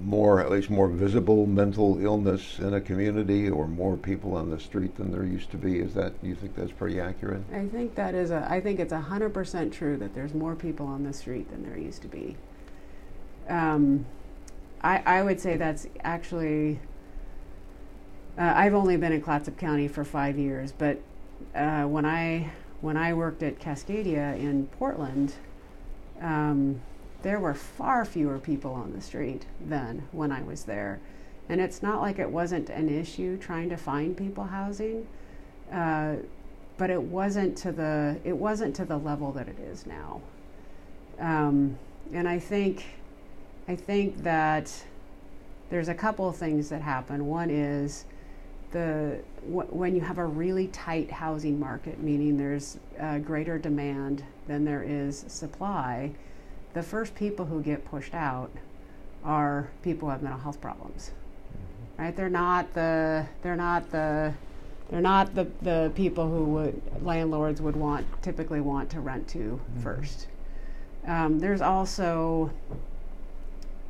more, 0.04 0.42
at 0.42 0.52
least 0.52 0.70
more 0.70 0.88
visible 0.90 1.46
mental 1.46 2.04
illness 2.04 2.60
in 2.60 2.74
a 2.74 2.82
community, 2.82 3.50
or 3.50 3.68
more 3.68 3.96
people 3.96 4.36
on 4.36 4.50
the 4.50 4.60
street 4.60 4.96
than 4.96 5.12
there 5.12 5.24
used 5.24 5.52
to 5.52 5.58
be, 5.58 5.80
is 5.80 5.94
that? 5.94 6.14
You 6.22 6.36
think 6.36 6.56
that's 6.56 6.72
pretty 6.72 7.00
accurate? 7.00 7.42
I 7.54 7.68
think 7.68 7.96
that 7.96 8.14
is 8.14 8.32
a. 8.32 8.46
I 8.50 8.60
think 8.60 8.80
it's 8.80 8.92
hundred 8.92 9.34
percent 9.34 9.74
true 9.74 9.96
that 9.98 10.14
there's 10.14 10.34
more 10.34 10.56
people 10.56 10.86
on 10.86 11.04
the 11.04 11.14
street 11.14 11.50
than 11.50 11.64
there 11.64 11.78
used 11.78 12.02
to 12.02 12.08
be. 12.08 12.36
Um, 13.48 14.06
I 14.82 14.98
I 15.06 15.24
would 15.24 15.40
say 15.40 15.56
that's 15.56 15.88
actually. 16.04 16.80
Uh, 18.38 18.52
I've 18.56 18.74
only 18.74 18.98
been 18.98 19.14
in 19.14 19.22
Clatsop 19.22 19.58
County 19.58 19.88
for 19.88 20.04
five 20.04 20.38
years, 20.38 20.74
but 20.74 21.00
uh, 21.56 21.84
when 21.84 22.06
I 22.06 22.52
when 22.82 22.98
I 22.98 23.14
worked 23.14 23.44
at 23.44 23.60
Cascadia 23.60 24.38
in 24.38 24.68
Portland, 24.68 25.36
um, 26.24 26.82
there 27.22 27.40
were 27.40 27.54
far 27.54 28.06
fewer 28.06 28.40
people 28.40 28.74
on 28.74 28.94
the 28.94 29.02
street 29.02 29.46
than 29.64 30.08
when 30.12 30.32
I 30.32 30.42
was 30.42 30.64
there, 30.64 31.00
and 31.50 31.62
it's 31.62 31.84
not 31.84 32.02
like 32.02 32.18
it 32.18 32.30
wasn't 32.30 32.70
an 32.70 32.90
issue 32.90 33.38
trying 33.38 33.70
to 33.70 33.78
find 33.78 34.18
people 34.18 34.46
housing. 34.46 35.08
Uh, 35.72 36.16
but 36.78 36.90
it 36.90 37.02
wasn't 37.02 37.58
to 37.58 37.72
the 37.72 38.18
it 38.24 38.36
wasn't 38.36 38.76
to 38.76 38.86
the 38.86 38.98
level 38.98 39.32
that 39.34 39.48
it 39.48 39.60
is 39.60 39.86
now. 39.86 40.22
Um, 41.20 41.78
and 42.12 42.28
I 42.28 42.40
think 42.40 42.86
I 43.68 43.76
think 43.76 44.24
that 44.24 44.72
there's 45.70 45.88
a 45.88 45.94
couple 45.94 46.28
of 46.28 46.36
things 46.36 46.70
that 46.70 46.82
happen. 46.82 47.28
One 47.28 47.50
is 47.50 48.06
the 48.72 49.20
when 49.46 49.96
you 49.96 50.02
have 50.02 50.18
a 50.18 50.26
really 50.26 50.68
tight 50.68 51.12
housing 51.12 51.60
market, 51.60 52.00
meaning 52.00 52.38
there's 52.38 52.78
uh, 53.00 53.20
greater 53.20 53.58
demand 53.58 54.24
than 54.48 54.66
there 54.66 54.84
is 54.84 55.26
supply, 55.28 56.12
the 56.74 56.84
first 56.84 57.16
people 57.16 57.46
who 57.46 57.62
get 57.62 57.86
pushed 57.86 58.14
out 58.14 58.52
are 59.24 59.70
people 59.84 60.08
who 60.08 60.12
have 60.12 60.22
mental 60.22 60.42
health 60.42 60.60
problems. 60.60 61.12
Right? 61.98 62.16
They're 62.16 62.30
not 62.30 62.74
the 62.74 63.26
they're 63.42 63.56
not 63.56 63.92
the 63.92 64.34
they're 64.90 65.02
not 65.02 65.34
the, 65.34 65.48
the 65.62 65.92
people 65.96 66.30
who 66.30 66.44
would 66.46 66.82
landlords 67.04 67.62
would 67.62 67.76
want 67.76 68.06
typically 68.22 68.62
want 68.62 68.90
to 68.92 69.00
rent 69.00 69.28
to 69.30 69.60
first. 69.82 70.28
Um, 71.06 71.40
there's 71.40 71.62
also 71.62 72.52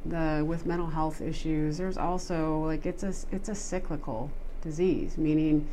the 0.06 0.44
with 0.46 0.66
mental 0.66 0.88
health 0.88 1.22
issues. 1.22 1.78
There's 1.78 1.98
also 1.98 2.60
like 2.66 2.86
it's 2.86 3.04
a 3.04 3.14
it's 3.32 3.50
a 3.50 3.56
cyclical 3.56 4.30
disease, 4.62 5.18
meaning 5.18 5.68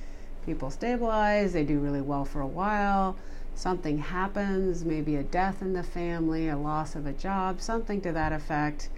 people 0.47 0.71
stabilize, 0.71 1.53
they 1.53 1.65
do 1.65 1.79
really 1.79 2.01
well 2.01 2.25
for 2.25 2.41
a 2.41 2.47
while. 2.47 3.17
Something 3.55 3.99
happens, 3.99 4.85
maybe 4.85 5.17
a 5.17 5.23
death 5.23 5.61
in 5.61 5.73
the 5.75 5.83
family, 5.83 6.49
a 6.49 6.57
loss 6.57 6.95
of 6.95 7.07
a 7.07 7.13
job, 7.13 7.61
something 7.61 8.01
to 8.03 8.13
that 8.13 8.33
effect, 8.33 8.89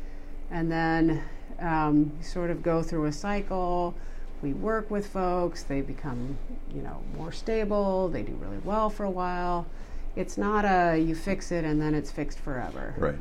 and 0.50 0.70
then 0.70 1.22
um, 1.58 2.12
sort 2.20 2.50
of 2.50 2.62
go 2.62 2.82
through 2.82 3.06
a 3.06 3.12
cycle. 3.12 3.94
We 4.42 4.52
work 4.52 4.90
with 4.90 5.06
folks. 5.06 5.62
They 5.62 5.80
become 5.80 6.36
you 6.74 6.82
know 6.82 7.02
more 7.16 7.32
stable. 7.32 8.08
They 8.08 8.22
do 8.22 8.32
really 8.34 8.58
well 8.58 8.90
for 8.90 9.04
a 9.04 9.10
while. 9.10 9.66
It's 10.16 10.36
not 10.36 10.64
a 10.64 10.98
you 10.98 11.14
fix 11.14 11.52
it 11.52 11.64
and 11.64 11.80
then 11.80 11.94
it's 11.94 12.10
fixed 12.10 12.38
forever. 12.38 12.94
Right. 12.98 13.18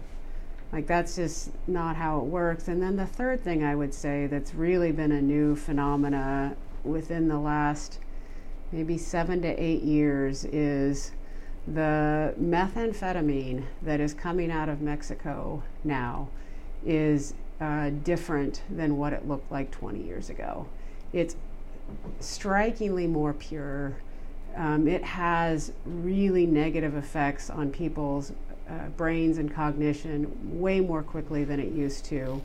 like 0.74 0.88
that's 0.88 1.16
just 1.16 1.52
not 1.68 1.96
how 1.96 2.20
it 2.20 2.26
works. 2.26 2.68
And 2.68 2.82
then 2.82 2.96
the 2.96 3.06
third 3.06 3.44
thing 3.44 3.64
i 3.64 3.76
would 3.76 3.94
say 3.94 4.28
that's 4.28 4.54
really 4.54 4.92
been 4.92 5.12
a 5.12 5.22
new 5.22 5.56
phenomena 5.56 6.56
within 6.84 7.28
the 7.28 7.40
last 7.40 8.00
maybe 8.72 8.98
seven 8.98 9.42
to 9.42 9.48
eight 9.62 9.84
years 9.84 10.46
is 10.46 11.12
the 11.68 12.34
methamphetamine 12.40 13.64
that 13.82 14.00
is 14.00 14.14
coming 14.14 14.52
out 14.52 14.68
of 14.68 14.82
mexico 14.82 15.62
now 15.84 16.28
is 16.86 17.34
uh, 17.60 17.92
different 18.04 18.64
than 18.70 18.98
what 18.98 19.14
it 19.14 19.28
looked 19.28 19.52
like 19.52 19.70
20 19.72 20.02
years 20.02 20.30
ago 20.30 20.66
it's 21.14 21.36
strikingly 22.20 23.08
more 23.08 23.34
pure. 23.34 23.98
Um, 24.56 24.88
it 24.88 25.04
has 25.04 25.72
really 25.86 26.46
negative 26.46 26.96
effects 26.96 27.50
on 27.50 27.72
people's 27.72 28.32
uh, 28.70 28.88
brains 28.98 29.38
and 29.38 29.54
cognition 29.54 30.60
way 30.60 30.80
more 30.80 31.04
quickly 31.04 31.44
than 31.44 31.60
it 31.60 31.72
used 31.72 32.06
to. 32.06 32.42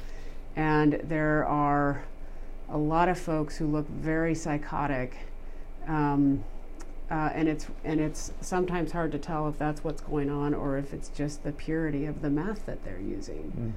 And 0.54 1.00
there 1.04 1.44
are 1.46 2.04
a 2.68 2.78
lot 2.78 3.08
of 3.08 3.18
folks 3.18 3.56
who 3.56 3.66
look 3.66 3.88
very 3.88 4.34
psychotic. 4.34 5.16
Um, 5.86 6.44
uh, 7.10 7.30
and 7.34 7.48
it's 7.48 7.66
and 7.84 8.00
it's 8.00 8.32
sometimes 8.40 8.92
hard 8.92 9.12
to 9.12 9.18
tell 9.18 9.48
if 9.48 9.58
that's 9.58 9.84
what's 9.84 10.00
going 10.00 10.28
on 10.30 10.54
or 10.54 10.76
if 10.78 10.92
it's 10.92 11.08
just 11.10 11.44
the 11.44 11.52
purity 11.52 12.06
of 12.06 12.20
the 12.22 12.30
meth 12.30 12.66
that 12.66 12.82
they're 12.84 13.00
using. 13.00 13.74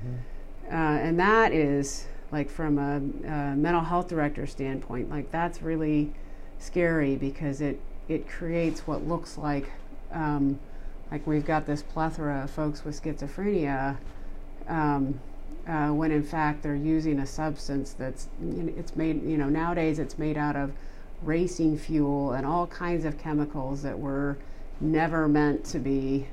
Uh, 0.71 0.75
and 0.75 1.19
that 1.19 1.51
is 1.51 2.05
like 2.31 2.49
from 2.49 2.77
a, 2.77 2.97
a 3.27 3.55
mental 3.55 3.81
health 3.81 4.07
director 4.07 4.45
standpoint, 4.47 5.09
like 5.09 5.31
that's 5.31 5.61
really 5.61 6.11
scary 6.59 7.15
because 7.15 7.61
it 7.61 7.79
it 8.07 8.27
creates 8.27 8.87
what 8.87 9.07
looks 9.07 9.37
like 9.37 9.71
um, 10.11 10.59
like 11.11 11.25
we've 11.25 11.45
got 11.45 11.65
this 11.65 11.81
plethora 11.81 12.43
of 12.43 12.51
folks 12.51 12.83
with 12.83 13.01
schizophrenia. 13.01 13.97
Um, 14.67 15.19
uh, 15.67 15.89
when 15.89 16.11
in 16.11 16.23
fact 16.23 16.63
they're 16.63 16.75
using 16.75 17.19
a 17.19 17.25
substance 17.27 17.93
that's 17.93 18.27
you 18.41 18.63
know, 18.63 18.73
it's 18.75 18.95
made 18.95 19.23
you 19.23 19.37
know 19.37 19.49
nowadays 19.49 19.99
it's 19.99 20.17
made 20.17 20.37
out 20.37 20.55
of 20.55 20.71
racing 21.23 21.77
fuel 21.77 22.31
and 22.31 22.45
all 22.45 22.67
kinds 22.67 23.05
of 23.05 23.17
chemicals 23.17 23.81
that 23.81 23.97
were 23.97 24.37
never 24.79 25.27
meant 25.27 25.65
to 25.65 25.79
be 25.79 26.27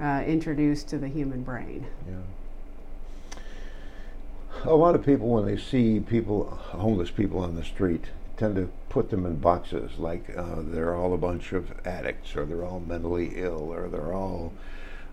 uh, 0.00 0.22
introduced 0.26 0.88
to 0.88 0.98
the 0.98 1.08
human 1.08 1.42
brain. 1.42 1.86
Yeah. 2.08 3.40
A 4.64 4.74
lot 4.74 4.94
of 4.94 5.04
people, 5.04 5.28
when 5.28 5.46
they 5.46 5.56
see 5.56 6.00
people, 6.00 6.44
homeless 6.50 7.10
people 7.10 7.38
on 7.38 7.56
the 7.56 7.64
street, 7.64 8.04
tend 8.36 8.56
to 8.56 8.70
put 8.88 9.10
them 9.10 9.24
in 9.24 9.36
boxes 9.36 9.98
like 9.98 10.36
uh, 10.36 10.56
they're 10.58 10.94
all 10.94 11.14
a 11.14 11.18
bunch 11.18 11.52
of 11.52 11.72
addicts, 11.86 12.36
or 12.36 12.44
they're 12.44 12.64
all 12.64 12.80
mentally 12.80 13.32
ill, 13.36 13.72
or 13.72 13.88
they're 13.88 14.12
all 14.12 14.52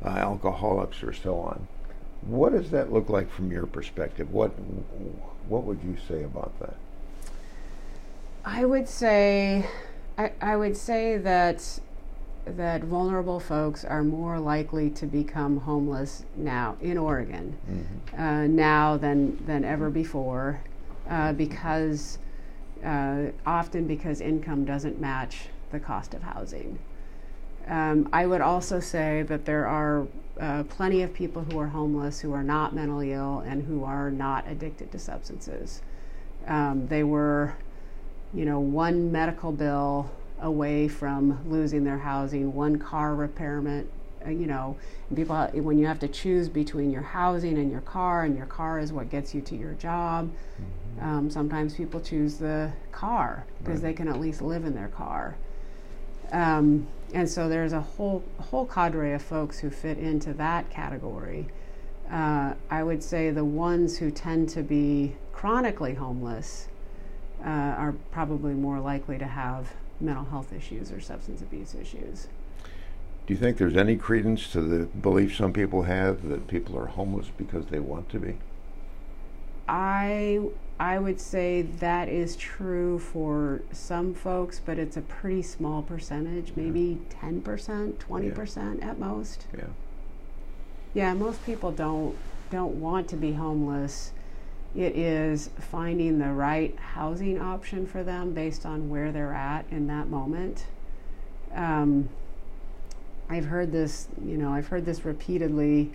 uh, 0.04 0.10
alcoholics, 0.10 1.02
or 1.04 1.14
so 1.14 1.38
on. 1.40 1.68
What 2.22 2.52
does 2.52 2.72
that 2.72 2.92
look 2.92 3.10
like 3.10 3.32
from 3.32 3.52
your 3.52 3.66
perspective? 3.66 4.34
What 4.34 4.50
What 5.48 5.64
would 5.64 5.80
you 5.84 5.96
say 6.08 6.24
about 6.24 6.60
that? 6.60 6.76
I 8.48 8.64
would 8.64 8.88
say, 8.88 9.66
I, 10.18 10.32
I 10.42 10.56
would 10.56 10.78
say 10.78 11.18
that 11.18 11.80
that 12.46 12.82
vulnerable 12.82 13.42
folks 13.42 13.84
are 13.84 14.04
more 14.06 14.40
likely 14.40 14.90
to 14.92 15.06
become 15.06 15.58
homeless 15.58 16.24
now 16.38 16.78
in 16.80 16.98
Oregon 16.98 17.58
Mm-hmm. 17.70 18.22
uh, 18.22 18.48
now 18.48 18.96
than 18.96 19.46
than 19.46 19.66
ever 19.66 19.90
before, 19.90 20.62
uh, 21.10 21.34
because 21.34 22.20
uh, 22.86 23.26
often 23.46 23.86
because 23.86 24.22
income 24.22 24.64
doesn't 24.64 25.02
match 25.02 25.50
the 25.72 25.80
cost 25.80 26.14
of 26.14 26.24
housing. 26.24 26.80
Um, 27.68 28.08
I 28.14 28.26
would 28.28 28.40
also 28.40 28.80
say 28.80 29.24
that 29.24 29.44
there 29.44 29.68
are 29.68 30.08
uh, 30.40 30.64
plenty 30.64 31.02
of 31.02 31.14
people 31.14 31.44
who 31.44 31.60
are 31.60 31.68
homeless 31.68 32.22
who 32.22 32.32
are 32.32 32.44
not 32.44 32.74
mentally 32.74 33.12
ill 33.12 33.40
and 33.40 33.64
who 33.64 33.84
are 33.84 34.10
not 34.10 34.48
addicted 34.48 34.90
to 34.94 35.00
substances. 35.00 35.82
Um, 36.48 36.88
they 36.88 37.04
were, 37.04 37.56
you 38.34 38.46
know, 38.46 38.60
one 38.60 39.12
medical 39.12 39.52
bill 39.52 40.10
away 40.40 40.88
from 40.88 41.40
losing 41.50 41.84
their 41.84 41.98
housing, 41.98 42.54
one 42.54 42.78
car 42.78 43.16
repairment, 43.16 43.90
uh, 44.26 44.30
you 44.30 44.46
know, 44.46 44.76
people 45.16 45.36
when 45.54 45.80
you 45.80 45.88
have 45.88 46.00
to 46.00 46.08
choose 46.08 46.50
between 46.50 46.92
your 46.92 47.02
housing 47.02 47.58
and 47.58 47.72
your 47.72 47.82
car, 47.82 48.24
and 48.24 48.36
your 48.38 48.46
car 48.46 48.80
is 48.80 48.92
what 48.92 49.10
gets 49.10 49.34
you 49.34 49.42
to 49.42 49.56
your 49.56 49.74
job. 49.74 50.30
Um, 51.00 51.30
sometimes 51.30 51.76
people 51.76 52.00
choose 52.00 52.38
the 52.38 52.72
car 52.92 53.46
because 53.60 53.82
Right. 53.82 53.90
they 53.90 53.94
can 53.94 54.08
at 54.08 54.20
least 54.20 54.42
live 54.42 54.66
in 54.66 54.74
their 54.74 54.88
car. 54.88 55.36
Um, 56.32 56.88
and 57.14 57.30
so 57.30 57.48
there's 57.48 57.72
a 57.72 57.82
whole 57.82 58.24
whole 58.40 58.66
cadre 58.66 59.14
of 59.14 59.22
folks 59.22 59.60
who 59.60 59.70
fit 59.70 59.98
into 59.98 60.34
that 60.34 60.70
category. 60.70 61.48
Uh, 62.12 62.54
I 62.70 62.84
would 62.84 63.04
say 63.04 63.32
the 63.32 63.46
ones 63.46 63.98
who 64.00 64.12
tend 64.12 64.50
to 64.50 64.64
be 64.64 65.16
chronically 65.32 65.94
homeless 65.94 66.68
uh, 67.44 67.50
are 67.50 67.96
probably 68.12 68.54
more 68.54 68.80
likely 68.80 69.18
to 69.18 69.26
have 69.26 69.74
mental 70.00 70.26
health 70.26 70.54
issues 70.54 70.92
or 70.92 71.00
substance 71.00 71.42
abuse 71.42 71.76
issues. 71.76 72.28
Do 73.26 73.34
you 73.34 73.40
think 73.40 73.58
there's 73.58 73.76
any 73.76 73.98
credence 73.98 74.52
to 74.54 74.62
the 74.62 74.86
belief 74.86 75.36
some 75.36 75.52
people 75.52 75.84
have 75.84 76.30
that 76.30 76.48
people 76.48 76.78
are 76.78 76.86
homeless 76.86 77.28
because 77.38 77.66
they 77.66 77.80
want 77.80 78.10
to 78.10 78.20
be? 78.20 78.38
I 79.68 80.40
I 80.80 81.00
would 81.00 81.20
say 81.20 81.64
that 81.64 82.08
is 82.08 82.36
true 82.36 83.00
for 83.00 83.62
some 83.72 84.14
folks, 84.14 84.62
but 84.64 84.78
it's 84.78 84.96
a 84.96 85.02
pretty 85.02 85.42
small 85.42 85.82
percentage, 85.82 86.54
maybe 86.56 87.00
ten 87.10 87.42
percent, 87.42 88.00
twenty 88.00 88.30
percent 88.30 88.82
at 88.82 88.98
most. 88.98 89.48
Yeah. 89.58 89.66
Yeah, 90.94 91.14
most 91.14 91.46
people 91.46 91.72
don't 91.72 92.16
don't 92.50 92.80
want 92.80 93.10
to 93.10 93.18
be 93.18 93.34
homeless. 93.34 94.14
It 94.78 94.96
is 94.96 95.50
finding 95.58 96.20
the 96.20 96.32
right 96.32 96.78
housing 96.78 97.42
option 97.42 97.88
for 97.88 98.04
them 98.04 98.34
based 98.34 98.64
on 98.64 98.90
where 98.90 99.12
they're 99.12 99.34
at 99.34 99.66
in 99.72 99.88
that 99.88 100.08
moment. 100.08 100.66
Um, 101.56 102.10
I've 103.28 103.46
heard 103.46 103.72
this, 103.72 104.08
you 104.24 104.38
know, 104.38 104.52
I've 104.54 104.68
heard 104.68 104.86
this 104.86 105.04
repeatedly 105.04 105.92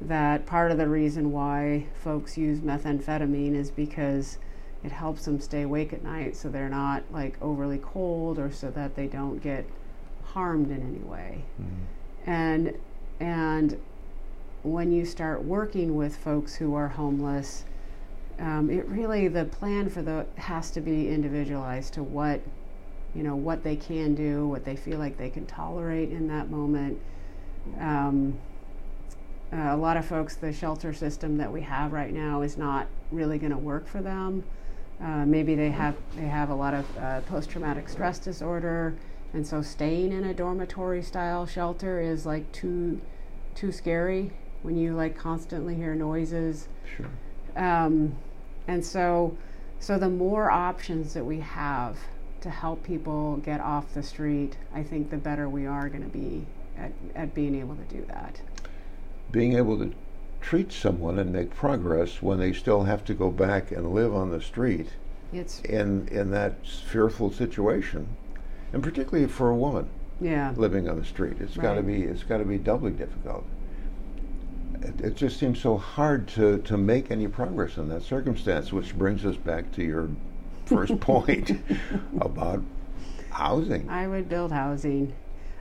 that 0.00 0.46
part 0.46 0.72
of 0.72 0.78
the 0.78 0.88
reason 0.88 1.30
why 1.30 1.86
folks 2.02 2.36
use 2.36 2.58
methamphetamine 2.58 3.54
is 3.54 3.70
because 3.70 4.38
it 4.82 4.90
helps 4.90 5.24
them 5.24 5.40
stay 5.40 5.62
awake 5.62 5.92
at 5.92 6.02
night 6.02 6.34
so 6.34 6.48
they're 6.48 6.68
not 6.68 7.04
like 7.12 7.40
overly 7.40 7.78
cold 7.78 8.38
or 8.38 8.50
so 8.50 8.68
that 8.70 8.96
they 8.96 9.06
don't 9.06 9.38
get 9.38 9.64
harmed 10.24 10.72
in 10.72 10.82
any 10.82 11.04
way. 11.08 11.44
Mm-hmm. 11.60 12.30
And 12.30 12.78
and 13.20 13.80
when 14.64 14.90
you 14.90 15.04
start 15.04 15.44
working 15.44 15.94
with 15.94 16.16
folks 16.16 16.56
who 16.56 16.74
are 16.74 16.88
homeless, 16.88 17.64
um, 18.38 18.70
it 18.70 18.86
really 18.86 19.28
the 19.28 19.44
plan 19.44 19.88
for 19.88 20.02
the 20.02 20.26
has 20.36 20.70
to 20.72 20.80
be 20.80 21.08
individualized 21.08 21.94
to 21.94 22.02
what 22.02 22.40
you 23.14 23.22
know 23.22 23.34
what 23.34 23.64
they 23.64 23.76
can 23.76 24.14
do, 24.14 24.46
what 24.46 24.64
they 24.64 24.76
feel 24.76 24.98
like 24.98 25.16
they 25.16 25.30
can 25.30 25.46
tolerate 25.46 26.10
in 26.10 26.28
that 26.28 26.50
moment. 26.50 26.98
Um, 27.78 28.38
uh, 29.52 29.74
a 29.74 29.76
lot 29.76 29.96
of 29.96 30.04
folks, 30.04 30.36
the 30.36 30.52
shelter 30.52 30.92
system 30.92 31.38
that 31.38 31.50
we 31.50 31.62
have 31.62 31.92
right 31.92 32.12
now 32.12 32.42
is 32.42 32.58
not 32.58 32.86
really 33.10 33.38
going 33.38 33.52
to 33.52 33.58
work 33.58 33.88
for 33.88 34.02
them. 34.02 34.44
Uh, 35.02 35.24
maybe 35.24 35.54
they 35.54 35.70
have 35.70 35.96
they 36.16 36.26
have 36.26 36.50
a 36.50 36.54
lot 36.54 36.74
of 36.74 36.98
uh, 36.98 37.20
post-traumatic 37.22 37.88
stress 37.88 38.18
disorder, 38.18 38.96
and 39.32 39.46
so 39.46 39.62
staying 39.62 40.12
in 40.12 40.24
a 40.24 40.34
dormitory 40.34 41.02
style 41.02 41.46
shelter 41.46 42.00
is 42.00 42.26
like 42.26 42.50
too 42.52 43.00
too 43.54 43.72
scary 43.72 44.30
when 44.62 44.76
you 44.76 44.94
like 44.94 45.16
constantly 45.16 45.74
hear 45.74 45.94
noises. 45.94 46.68
Sure. 46.96 47.06
Um, 47.56 48.16
and 48.68 48.84
so 48.84 49.36
so 49.80 49.98
the 49.98 50.08
more 50.08 50.50
options 50.50 51.14
that 51.14 51.24
we 51.24 51.40
have 51.40 51.98
to 52.40 52.50
help 52.50 52.84
people 52.84 53.36
get 53.38 53.60
off 53.60 53.92
the 53.94 54.02
street, 54.02 54.56
I 54.72 54.82
think 54.84 55.10
the 55.10 55.16
better 55.16 55.48
we 55.48 55.66
are 55.66 55.88
going 55.88 56.02
to 56.02 56.08
be 56.08 56.46
at, 56.76 56.92
at 57.16 57.34
being 57.34 57.56
able 57.56 57.74
to 57.74 57.94
do 57.94 58.04
that 58.06 58.40
being 59.30 59.54
able 59.54 59.76
to 59.78 59.92
treat 60.40 60.72
someone 60.72 61.18
and 61.18 61.32
make 61.32 61.54
progress 61.54 62.22
when 62.22 62.38
they 62.38 62.52
still 62.52 62.84
have 62.84 63.04
to 63.04 63.14
go 63.14 63.30
back 63.30 63.72
and 63.72 63.92
live 63.92 64.14
on 64.14 64.30
the 64.30 64.40
street 64.40 64.88
it's 65.32 65.60
in 65.60 66.08
in 66.08 66.30
that 66.30 66.66
fearful 66.66 67.30
situation, 67.30 68.08
and 68.72 68.82
particularly 68.82 69.28
for 69.28 69.50
a 69.50 69.54
woman, 69.54 69.88
yeah, 70.20 70.54
living 70.56 70.88
on 70.88 70.98
the 70.98 71.04
street, 71.04 71.36
it's 71.40 71.56
right. 71.56 71.64
got 71.64 71.74
to 71.74 71.82
be 71.82 72.02
it's 72.02 72.22
got 72.22 72.38
to 72.38 72.44
be 72.44 72.58
doubly 72.58 72.92
difficult. 72.92 73.44
It, 74.82 75.00
it, 75.00 75.16
just 75.16 75.38
seems 75.38 75.60
so 75.60 75.76
hard 75.76 76.28
to 76.28 76.58
to 76.58 76.76
make 76.76 77.10
any 77.10 77.26
progress 77.26 77.76
in 77.76 77.88
that 77.88 78.02
circumstance, 78.02 78.72
which 78.72 78.96
brings 78.96 79.24
us 79.24 79.36
back 79.36 79.72
to 79.72 79.82
your 79.82 80.08
first 80.66 80.98
point 81.00 81.50
about 82.20 82.62
housing. 83.30 83.88
I 83.88 84.06
would 84.06 84.28
build 84.28 84.52
housing. 84.52 85.12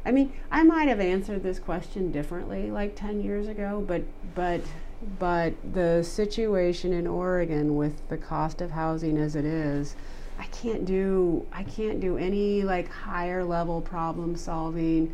I 0.06 0.12
mean, 0.12 0.32
I 0.52 0.64
might 0.64 0.88
have 0.88 1.00
answered 1.00 1.44
this 1.44 1.60
question 1.60 2.12
differently 2.12 2.72
like 2.72 2.96
10 2.96 3.22
years 3.22 3.48
ago, 3.48 3.84
but 3.86 4.04
but 4.36 4.62
but 5.20 5.54
the 5.74 6.04
situation 6.04 6.94
in 6.94 7.06
Oregon 7.06 7.76
with 7.76 8.08
the 8.10 8.18
cost 8.18 8.62
of 8.62 8.72
housing 8.72 9.18
as 9.18 9.36
it 9.36 9.46
is, 9.46 9.96
I 10.40 10.46
can't 10.46 10.86
do 10.86 11.46
I 11.52 11.64
can't 11.64 12.00
do 12.00 12.18
any 12.18 12.64
like 12.64 12.90
higher 12.90 13.44
level 13.44 13.82
problem 13.82 14.36
solving. 14.36 15.14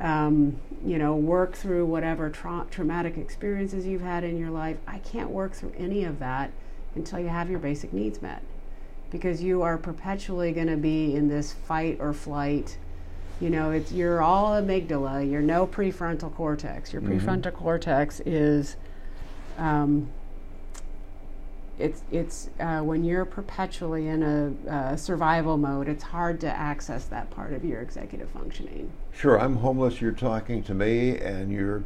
Um, 0.00 0.60
you 0.84 0.98
know, 0.98 1.16
work 1.16 1.54
through 1.54 1.86
whatever 1.86 2.28
tra- 2.28 2.66
traumatic 2.70 3.16
experiences 3.16 3.86
you've 3.86 4.02
had 4.02 4.24
in 4.24 4.38
your 4.38 4.50
life. 4.50 4.76
I 4.86 4.98
can't 4.98 5.30
work 5.30 5.54
through 5.54 5.72
any 5.76 6.04
of 6.04 6.18
that 6.18 6.50
until 6.94 7.18
you 7.18 7.28
have 7.28 7.48
your 7.48 7.58
basic 7.58 7.92
needs 7.92 8.20
met, 8.20 8.42
because 9.10 9.42
you 9.42 9.62
are 9.62 9.78
perpetually 9.78 10.52
going 10.52 10.66
to 10.66 10.76
be 10.76 11.14
in 11.14 11.28
this 11.28 11.52
fight 11.52 11.96
or 11.98 12.12
flight 12.12 12.76
you 13.40 13.50
know, 13.50 13.70
it's 13.70 13.92
you're 13.92 14.22
all 14.22 14.52
amygdala. 14.52 15.30
You're 15.30 15.42
no 15.42 15.66
prefrontal 15.66 16.34
cortex. 16.34 16.92
Your 16.92 17.02
mm-hmm. 17.02 17.18
prefrontal 17.18 17.52
cortex 17.52 18.20
is, 18.20 18.76
um, 19.58 20.10
it's 21.78 22.02
it's 22.10 22.50
uh, 22.58 22.80
when 22.80 23.04
you're 23.04 23.24
perpetually 23.24 24.08
in 24.08 24.22
a 24.22 24.70
uh, 24.70 24.96
survival 24.96 25.58
mode. 25.58 25.88
It's 25.88 26.02
hard 26.02 26.40
to 26.40 26.48
access 26.48 27.04
that 27.06 27.30
part 27.30 27.52
of 27.52 27.64
your 27.64 27.82
executive 27.82 28.30
functioning. 28.30 28.90
Sure, 29.12 29.38
I'm 29.38 29.56
homeless. 29.56 30.00
You're 30.00 30.12
talking 30.12 30.62
to 30.64 30.74
me, 30.74 31.18
and 31.18 31.52
you're 31.52 31.84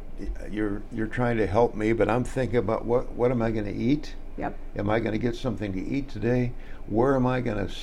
you're 0.50 0.82
you're 0.92 1.06
trying 1.06 1.36
to 1.38 1.46
help 1.46 1.74
me, 1.74 1.92
but 1.92 2.08
I'm 2.08 2.24
thinking 2.24 2.58
about 2.58 2.84
what 2.84 3.10
what 3.12 3.30
am 3.30 3.42
I 3.42 3.50
going 3.50 3.66
to 3.66 3.74
eat? 3.74 4.14
Yep. 4.38 4.56
Am 4.76 4.88
I 4.88 5.00
going 5.00 5.12
to 5.12 5.18
get 5.18 5.34
something 5.34 5.72
to 5.72 5.80
eat 5.80 6.08
today? 6.08 6.52
Where 6.86 7.14
am 7.16 7.26
I 7.26 7.40
going 7.40 7.66
to 7.66 7.74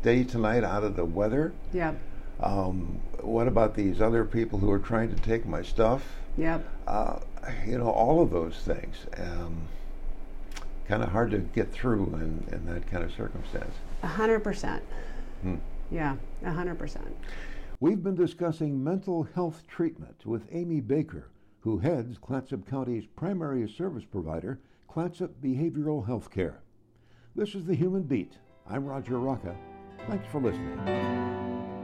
stay 0.00 0.24
tonight 0.24 0.64
out 0.64 0.84
of 0.84 0.96
the 0.96 1.04
weather? 1.04 1.52
Yep. 1.72 1.98
Um, 2.40 3.00
what 3.20 3.48
about 3.48 3.74
these 3.74 4.00
other 4.00 4.24
people 4.24 4.58
who 4.58 4.70
are 4.70 4.78
trying 4.78 5.14
to 5.14 5.20
take 5.20 5.46
my 5.46 5.62
stuff? 5.62 6.04
Yep. 6.38 6.64
Uh, 6.86 7.18
you 7.66 7.78
know, 7.78 7.90
all 7.90 8.22
of 8.22 8.30
those 8.30 8.56
things. 8.56 8.96
Um, 9.16 9.68
kind 10.88 11.02
of 11.02 11.10
hard 11.10 11.30
to 11.32 11.38
get 11.38 11.72
through 11.72 12.06
in, 12.14 12.46
in 12.52 12.66
that 12.66 12.88
kind 12.90 13.04
of 13.04 13.12
circumstance. 13.12 13.74
A 14.02 14.06
hundred 14.06 14.40
percent. 14.40 14.82
Hmm. 15.42 15.56
Yeah, 15.90 16.16
a 16.44 16.52
hundred 16.52 16.78
percent. 16.78 17.16
We've 17.80 18.02
been 18.02 18.14
discussing 18.14 18.82
mental 18.82 19.24
health 19.34 19.66
treatment 19.66 20.24
with 20.24 20.48
Amy 20.50 20.80
Baker, 20.80 21.28
who 21.60 21.78
heads 21.78 22.18
Clatsop 22.18 22.66
County's 22.68 23.06
primary 23.06 23.68
service 23.68 24.04
provider, 24.04 24.60
Clatsop 24.88 25.32
Behavioral 25.42 26.06
Health 26.06 26.30
Care. 26.30 26.60
This 27.34 27.54
is 27.54 27.66
the 27.66 27.74
Human 27.74 28.02
Beat. 28.02 28.38
I'm 28.68 28.86
Roger 28.86 29.18
Rocca. 29.18 29.54
Thanks 30.08 30.26
for 30.32 30.40
listening. 30.40 31.75